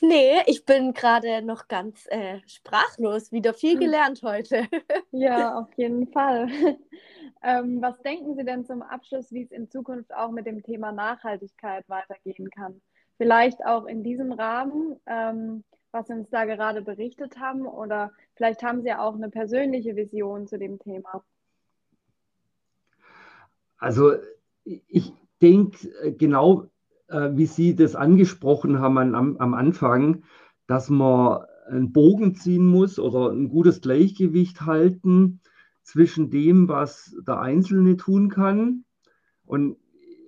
Nee, 0.00 0.40
ich 0.46 0.64
bin 0.64 0.94
gerade 0.94 1.42
noch 1.42 1.68
ganz 1.68 2.06
äh, 2.06 2.40
sprachlos. 2.46 3.32
Wieder 3.32 3.52
viel 3.52 3.74
hm. 3.74 3.80
gelernt 3.80 4.22
heute. 4.22 4.66
ja, 5.12 5.58
auf 5.58 5.68
jeden 5.76 6.10
Fall. 6.10 6.48
ähm, 7.42 7.82
was 7.82 8.00
denken 8.00 8.34
Sie 8.34 8.46
denn 8.46 8.64
zum 8.64 8.80
Abschluss, 8.80 9.30
wie 9.30 9.42
es 9.42 9.50
in 9.50 9.68
Zukunft 9.68 10.10
auch 10.14 10.30
mit 10.30 10.46
dem 10.46 10.62
Thema 10.62 10.90
Nachhaltigkeit 10.90 11.86
weitergehen 11.90 12.48
kann? 12.48 12.80
Vielleicht 13.18 13.62
auch 13.66 13.84
in 13.84 14.02
diesem 14.02 14.32
Rahmen, 14.32 14.98
ähm, 15.04 15.64
was 15.92 16.06
Sie 16.06 16.14
uns 16.14 16.30
da 16.30 16.46
gerade 16.46 16.80
berichtet 16.80 17.38
haben, 17.38 17.66
oder 17.66 18.10
vielleicht 18.36 18.62
haben 18.62 18.80
Sie 18.80 18.94
auch 18.94 19.16
eine 19.16 19.28
persönliche 19.28 19.96
Vision 19.96 20.46
zu 20.46 20.58
dem 20.58 20.78
Thema. 20.78 21.22
Also 23.76 24.14
ich, 24.64 25.12
denke, 25.40 25.88
äh, 26.02 26.12
genau 26.12 26.70
äh, 27.08 27.30
wie 27.34 27.46
Sie 27.46 27.74
das 27.74 27.94
angesprochen 27.96 28.78
haben 28.78 29.14
am, 29.14 29.36
am 29.36 29.54
Anfang, 29.54 30.22
dass 30.66 30.88
man 30.88 31.44
einen 31.68 31.92
Bogen 31.92 32.34
ziehen 32.34 32.66
muss 32.66 32.98
oder 32.98 33.30
ein 33.30 33.48
gutes 33.48 33.80
Gleichgewicht 33.80 34.62
halten 34.62 35.40
zwischen 35.82 36.30
dem, 36.30 36.68
was 36.68 37.16
der 37.26 37.40
Einzelne 37.40 37.96
tun 37.96 38.28
kann. 38.28 38.84
Und 39.44 39.76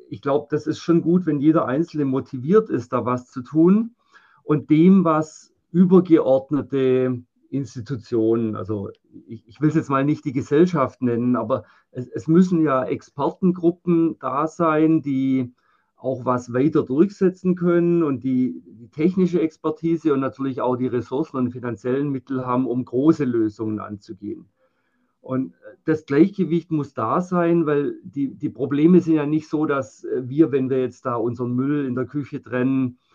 ich 0.09 0.21
glaube, 0.21 0.49
das 0.51 0.67
ist 0.67 0.79
schon 0.79 1.03
gut, 1.03 1.27
wenn 1.27 1.41
jeder 1.41 1.67
Einzelne 1.67 2.05
motiviert 2.05 2.71
ist, 2.71 2.93
da 2.93 3.05
was 3.05 3.31
zu 3.31 3.43
tun 3.43 3.95
und 4.43 4.71
dem, 4.71 5.05
was 5.05 5.53
übergeordnete 5.73 7.23
Institutionen, 7.53 8.57
also 8.57 8.91
ich, 9.27 9.47
ich 9.47 9.61
will 9.61 9.69
es 9.69 9.75
jetzt 9.75 9.91
mal 9.91 10.05
nicht 10.05 10.25
die 10.25 10.33
Gesellschaft 10.33 11.03
nennen, 11.03 11.37
aber 11.37 11.65
es, 11.91 12.09
es 12.09 12.27
müssen 12.27 12.63
ja 12.63 12.85
Expertengruppen 12.85 14.19
da 14.19 14.47
sein, 14.47 15.03
die 15.03 15.53
auch 15.97 16.25
was 16.25 16.53
weiter 16.53 16.83
durchsetzen 16.83 17.55
können 17.55 18.03
und 18.03 18.25
die, 18.25 18.63
die, 18.67 18.89
technische 18.89 19.41
Expertise 19.41 20.13
und 20.13 20.21
natürlich 20.21 20.61
auch 20.61 20.77
die 20.77 20.87
Ressourcen 20.87 21.37
und 21.37 21.53
finanziellen 21.53 22.11
Mittel 22.11 22.45
haben, 22.45 22.67
um 22.67 22.85
große 22.85 23.25
Lösungen 23.25 23.79
anzugehen. 23.79 24.47
Und 25.21 25.55
das 25.85 26.07
Gleichgewicht 26.07 26.73
muss 26.73 26.95
da 26.95 27.21
sein, 27.21 27.67
weil 27.67 27.95
die, 28.03 28.35
die 28.35 28.49
Probleme 28.49 29.01
sind 29.01 29.15
ja 29.15 29.27
nicht 29.27 29.49
so, 29.49 29.67
dass 29.67 30.05
wir, 30.17 30.51
wenn 30.51 30.71
wir 30.71 30.81
jetzt 30.81 31.07
da 31.07 31.15
unseren 31.15 31.55
Müll 31.55 31.87
in 31.87 31.95
der 31.95 32.07
Küche 32.07 32.43
trennen, 32.43 32.99
äh, 32.99 33.12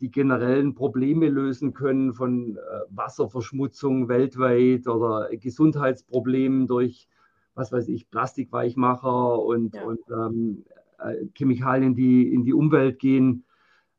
die 0.00 0.10
generellen 0.10 0.74
Probleme 0.74 1.28
lösen 1.28 1.74
können 1.74 2.14
von 2.14 2.56
äh, 2.56 2.60
Wasserverschmutzung 2.90 4.08
weltweit 4.08 4.86
oder 4.86 5.28
Gesundheitsproblemen 5.36 6.66
durch, 6.68 7.08
was 7.54 7.72
weiß 7.72 7.88
ich, 7.88 8.08
Plastikweichmacher 8.10 9.40
und, 9.40 9.74
ja. 9.74 9.82
und 9.82 10.00
ähm, 10.08 10.64
äh, 10.98 11.26
Chemikalien, 11.34 11.94
die 11.94 12.32
in 12.32 12.44
die 12.44 12.54
Umwelt 12.54 13.00
gehen. 13.00 13.44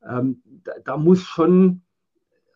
Ähm, 0.08 0.42
da, 0.64 0.72
da, 0.84 0.96
muss 0.96 1.22
schon 1.22 1.82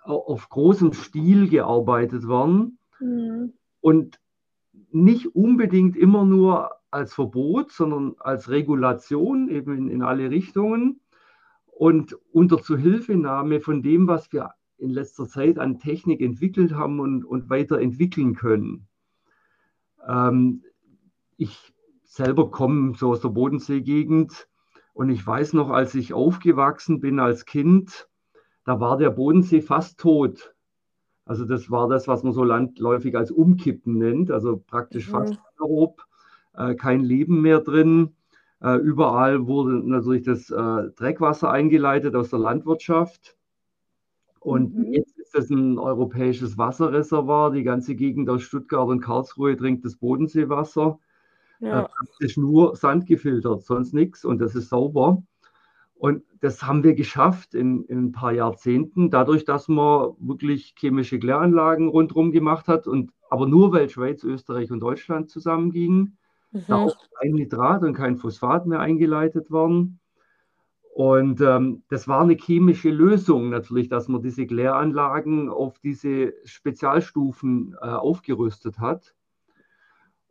auf 0.03 0.49
großem 0.49 0.93
Stil 0.93 1.49
gearbeitet 1.49 2.27
werden 2.29 2.79
mhm. 2.99 3.53
und 3.81 4.21
nicht 4.91 5.35
unbedingt 5.35 5.97
immer 5.97 6.25
nur 6.25 6.71
als 6.91 7.13
Verbot, 7.13 7.73
sondern 7.73 8.15
als 8.19 8.49
Regulation 8.49 9.49
eben 9.49 9.77
in, 9.77 9.89
in 9.89 10.03
alle 10.03 10.31
Richtungen 10.31 11.01
und 11.79 12.17
unter 12.33 12.63
Zuhilfenahme 12.63 13.61
von 13.61 13.83
dem, 13.83 14.09
was 14.09 14.33
wir 14.33 14.55
in 14.79 14.91
letzter 14.91 15.27
Zeit 15.27 15.59
an 15.59 15.79
Technik 15.79 16.23
entwickelt 16.23 16.75
haben 16.75 17.01
und, 17.01 17.25
und 17.25 17.51
weiterentwickeln 17.51 18.35
können. 18.35 18.89
Ähm, 20.07 20.63
ich 21.37 21.75
selber 22.05 22.51
komme 22.51 22.95
so 22.97 23.11
aus 23.11 23.21
der 23.21 23.29
Bodenseegegend 23.29 24.49
und 24.95 25.11
ich 25.11 25.27
weiß 25.27 25.53
noch, 25.53 25.71
als 25.71 25.95
ich 25.95 26.15
aufgewachsen 26.15 27.01
bin 27.01 27.21
als 27.21 27.45
Kind, 27.45 28.09
da 28.65 28.81
war 28.81 28.97
der 28.97 29.11
Bodensee 29.11 29.61
fast 29.61 30.01
tot. 30.01 30.55
Also 31.27 31.45
das 31.45 31.71
war 31.71 31.89
das, 31.89 32.09
was 32.09 32.23
man 32.23 32.33
so 32.33 32.43
landläufig 32.43 33.17
als 33.17 33.31
Umkippen 33.31 33.99
nennt, 33.99 34.31
also 34.31 34.57
praktisch 34.57 35.09
mhm. 35.09 35.13
fast 35.13 35.39
grob, 35.59 36.03
äh, 36.55 36.75
kein 36.75 37.01
Leben 37.01 37.43
mehr 37.43 37.61
drin. 37.61 38.16
Äh, 38.63 38.77
überall 38.77 39.47
wurde 39.47 39.89
natürlich 39.89 40.23
das 40.23 40.51
äh, 40.51 40.91
Dreckwasser 40.97 41.51
eingeleitet 41.51 42.15
aus 42.15 42.31
der 42.31 42.39
Landwirtschaft. 42.39 43.37
Und 44.41 44.75
mhm. 44.75 44.93
jetzt 44.93 45.19
ist 45.19 45.35
es 45.35 45.51
ein 45.51 45.79
europäisches 45.79 46.57
Wasserreservoir. 46.57 47.51
Die 47.51 47.65
ganze 47.65 47.95
Gegend 47.95 48.31
aus 48.31 48.43
Stuttgart 48.43 48.89
und 48.89 49.01
Karlsruhe 49.01 49.57
trinkt 49.57 49.85
das 49.85 49.97
Bodenseewasser. 49.97 50.99
Ja. 51.61 51.83
Äh, 51.83 51.89
das 52.01 52.21
ist 52.21 52.39
nur 52.39 52.77
Sand 52.77 53.07
gefiltert, 53.07 53.65
sonst 53.65 53.93
nichts 53.93 54.25
und 54.25 54.39
das 54.39 54.55
ist 54.55 54.69
sauber. 54.69 55.23
Und 55.99 56.23
das 56.41 56.63
haben 56.63 56.85
wir 56.85 56.95
geschafft 56.95 57.55
in, 57.55 57.85
in, 57.85 58.07
ein 58.07 58.13
paar 58.13 58.33
Jahrzehnten, 58.33 59.11
dadurch, 59.11 59.45
dass 59.47 59.67
man 59.67 60.13
wirklich 60.19 60.75
chemische 60.79 61.19
Kläranlagen 61.19 61.89
rundherum 61.89 62.33
gemacht 62.33 62.69
hat 62.69 62.87
und 62.87 63.13
aber 63.31 63.49
nur 63.49 63.73
weil 63.73 63.89
Schweiz, 63.89 64.23
Österreich 64.23 64.71
und 64.71 64.81
Deutschland 64.81 65.31
zusammengingen. 65.31 66.19
Mhm. 66.57 66.65
da 66.69 66.77
auch 66.77 66.97
kein 67.21 67.33
Nitrat 67.33 67.83
und 67.83 67.95
kein 67.95 68.17
Phosphat 68.17 68.67
mehr 68.67 68.81
eingeleitet 68.81 69.51
worden. 69.51 70.01
Und 70.95 71.43
ähm, 71.43 71.83
das 71.91 72.09
war 72.09 72.23
eine 72.23 72.37
chemische 72.37 72.89
Lösung 72.89 73.51
natürlich, 73.51 73.89
dass 73.89 74.09
man 74.09 74.23
diese 74.23 74.47
Kläranlagen 74.47 75.51
auf 75.51 75.79
diese 75.79 76.33
Spezialstufen 76.45 77.77
äh, 77.83 77.87
aufgerüstet 77.87 78.79
hat. 78.79 79.15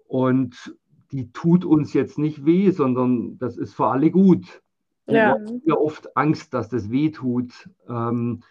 Und 0.07 0.75
die 1.11 1.31
tut 1.31 1.65
uns 1.65 1.93
jetzt 1.93 2.17
nicht 2.17 2.45
weh, 2.45 2.71
sondern 2.71 3.37
das 3.37 3.57
ist 3.57 3.75
für 3.75 3.87
alle 3.87 4.09
gut. 4.09 4.63
Ja. 5.05 5.13
Wir 5.13 5.29
haben 5.29 5.61
ja 5.65 5.75
oft 5.75 6.17
Angst, 6.17 6.53
dass 6.55 6.67
das 6.69 6.89
weh 6.89 7.11
tut. 7.11 7.69
Ähm, 7.87 8.41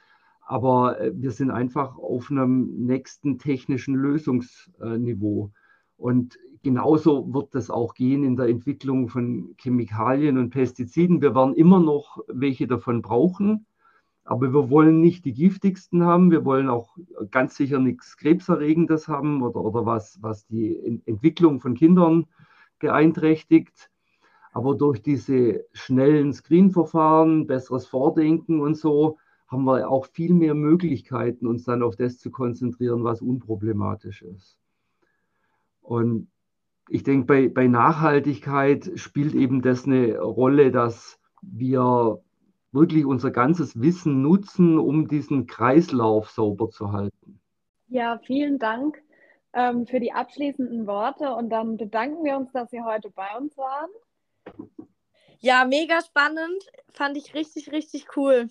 aber 0.47 1.01
äh, 1.01 1.13
wir 1.15 1.33
sind 1.33 1.51
einfach 1.51 1.97
auf 1.97 2.31
einem 2.31 2.87
nächsten 2.87 3.39
technischen 3.39 3.95
Lösungsniveau. 3.95 5.51
Und 5.97 6.39
genauso 6.65 7.33
wird 7.33 7.55
das 7.55 7.71
auch 7.71 7.95
gehen 7.95 8.25
in 8.25 8.37
der 8.37 8.49
Entwicklung 8.49 9.09
von 9.09 9.55
Chemikalien 9.59 10.39
und 10.39 10.51
Pestiziden. 10.51 11.23
Wir 11.23 11.35
werden 11.35 11.55
immer 11.55 11.79
noch 11.79 12.19
welche 12.27 12.67
davon 12.67 13.03
brauchen, 13.03 13.67
aber 14.25 14.53
wir 14.53 14.71
wollen 14.71 15.01
nicht 15.01 15.25
die 15.25 15.35
giftigsten 15.35 16.03
haben. 16.03 16.33
Wir 16.33 16.45
wollen 16.45 16.69
auch 16.69 16.97
ganz 17.31 17.55
sicher 17.55 17.79
nichts 17.79 18.17
Krebserregendes 18.17 19.07
haben 19.07 19.43
oder, 19.43 19.61
oder 19.61 19.87
was, 19.87 20.19
was 20.23 20.47
die 20.47 21.03
Entwicklung 21.05 21.61
von 21.61 21.75
Kindern 21.75 22.27
beeinträchtigt. 22.81 23.91
Aber 24.53 24.75
durch 24.75 25.03
diese 25.03 25.65
schnellen 25.73 26.33
Screen-Verfahren, 26.33 27.47
besseres 27.47 27.87
Vordenken 27.87 28.61
und 28.61 28.77
so, 28.77 29.19
haben 29.49 29.65
wir 29.65 29.91
auch 29.91 30.07
viel 30.07 30.33
mehr 30.33 30.55
Möglichkeiten, 30.55 31.47
uns 31.47 31.65
dann 31.65 31.83
auf 31.83 31.97
das 31.97 32.19
zu 32.19 32.31
konzentrieren, 32.31 33.05
was 33.05 33.21
unproblematisch 33.21 34.23
ist. 34.23 34.59
Und 35.83 36.29
ich 36.89 37.03
denke, 37.03 37.27
bei, 37.27 37.49
bei 37.49 37.67
Nachhaltigkeit 37.67 38.93
spielt 38.97 39.35
eben 39.35 39.63
das 39.63 39.87
eine 39.87 40.19
Rolle, 40.19 40.71
dass 40.71 41.19
wir 41.43 42.21
wirklich 42.73 43.05
unser 43.05 43.31
ganzes 43.31 43.81
Wissen 43.81 44.23
nutzen, 44.23 44.79
um 44.79 45.09
diesen 45.09 45.47
Kreislauf 45.47 46.31
sauber 46.31 46.71
zu 46.71 46.93
halten. 46.93 47.41
Ja, 47.89 48.19
vielen 48.19 48.59
Dank 48.59 49.01
ähm, 49.53 49.87
für 49.87 50.01
die 50.01 50.13
abschließenden 50.13 50.87
Worte 50.87 51.35
und 51.35 51.51
dann 51.51 51.77
bedanken 51.77 52.25
wir 52.25 52.37
uns, 52.37 52.51
dass 52.53 52.71
Sie 52.71 52.83
heute 52.83 53.11
bei 53.11 53.29
uns 53.39 53.57
waren. 53.57 53.91
Ja, 55.39 55.65
mega 55.65 56.01
spannend. 56.01 56.65
Fand 56.93 57.17
ich 57.17 57.35
richtig, 57.35 57.71
richtig 57.71 58.17
cool. 58.17 58.49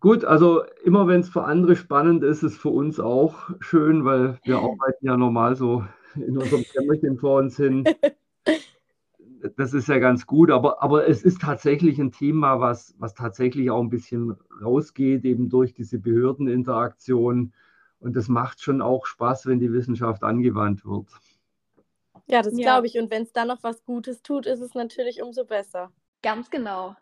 Gut, 0.00 0.24
also 0.24 0.62
immer 0.84 1.08
wenn 1.08 1.20
es 1.20 1.30
für 1.30 1.44
andere 1.44 1.76
spannend 1.76 2.22
ist, 2.22 2.42
ist 2.42 2.52
es 2.52 2.58
für 2.58 2.68
uns 2.68 3.00
auch 3.00 3.48
schön, 3.60 4.04
weil 4.04 4.38
wir 4.44 4.58
arbeiten 4.58 5.06
ja 5.06 5.16
normal 5.16 5.56
so 5.56 5.84
in 6.16 6.38
unserem 6.38 6.64
Kämmerchen 6.64 7.18
vor 7.18 7.38
uns 7.38 7.56
hin. 7.56 7.84
Das 9.56 9.74
ist 9.74 9.88
ja 9.88 9.98
ganz 9.98 10.26
gut, 10.26 10.50
aber, 10.50 10.82
aber 10.82 11.06
es 11.06 11.22
ist 11.22 11.42
tatsächlich 11.42 11.98
ein 11.98 12.12
Thema, 12.12 12.60
was, 12.60 12.94
was 12.98 13.12
tatsächlich 13.14 13.70
auch 13.70 13.82
ein 13.82 13.90
bisschen 13.90 14.36
rausgeht, 14.62 15.24
eben 15.24 15.50
durch 15.50 15.74
diese 15.74 15.98
Behördeninteraktion. 15.98 17.52
Und 17.98 18.16
das 18.16 18.28
macht 18.28 18.62
schon 18.62 18.80
auch 18.80 19.04
Spaß, 19.04 19.46
wenn 19.46 19.60
die 19.60 19.72
Wissenschaft 19.72 20.22
angewandt 20.22 20.86
wird. 20.86 21.08
Ja, 22.26 22.40
das 22.42 22.56
ja. 22.56 22.62
glaube 22.62 22.86
ich. 22.86 22.98
Und 22.98 23.10
wenn 23.10 23.22
es 23.22 23.32
dann 23.32 23.48
noch 23.48 23.62
was 23.62 23.84
Gutes 23.84 24.22
tut, 24.22 24.46
ist 24.46 24.60
es 24.60 24.74
natürlich 24.74 25.22
umso 25.22 25.44
besser. 25.44 25.92
Ganz 26.22 26.48
genau. 26.48 26.96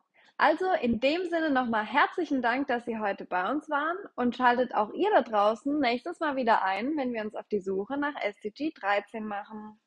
Also 0.44 0.64
in 0.81 0.98
dem 0.98 1.28
Sinne 1.31 1.50
nochmal 1.50 1.85
herzlichen 1.85 2.42
Dank, 2.42 2.66
dass 2.66 2.85
Sie 2.85 2.98
heute 2.98 3.24
bei 3.24 3.48
uns 3.48 3.70
waren 3.70 3.96
und 4.16 4.35
schaltet 4.35 4.74
auch 4.74 4.92
ihr 4.92 5.09
da 5.14 5.22
draußen 5.22 5.78
nächstes 5.78 6.18
Mal 6.18 6.35
wieder 6.35 6.64
ein, 6.64 6.96
wenn 6.96 7.12
wir 7.12 7.22
uns 7.22 7.37
auf 7.37 7.46
die 7.46 7.61
Suche 7.61 7.96
nach 7.96 8.20
SDG 8.20 8.72
13 8.74 9.24
machen. 9.24 9.78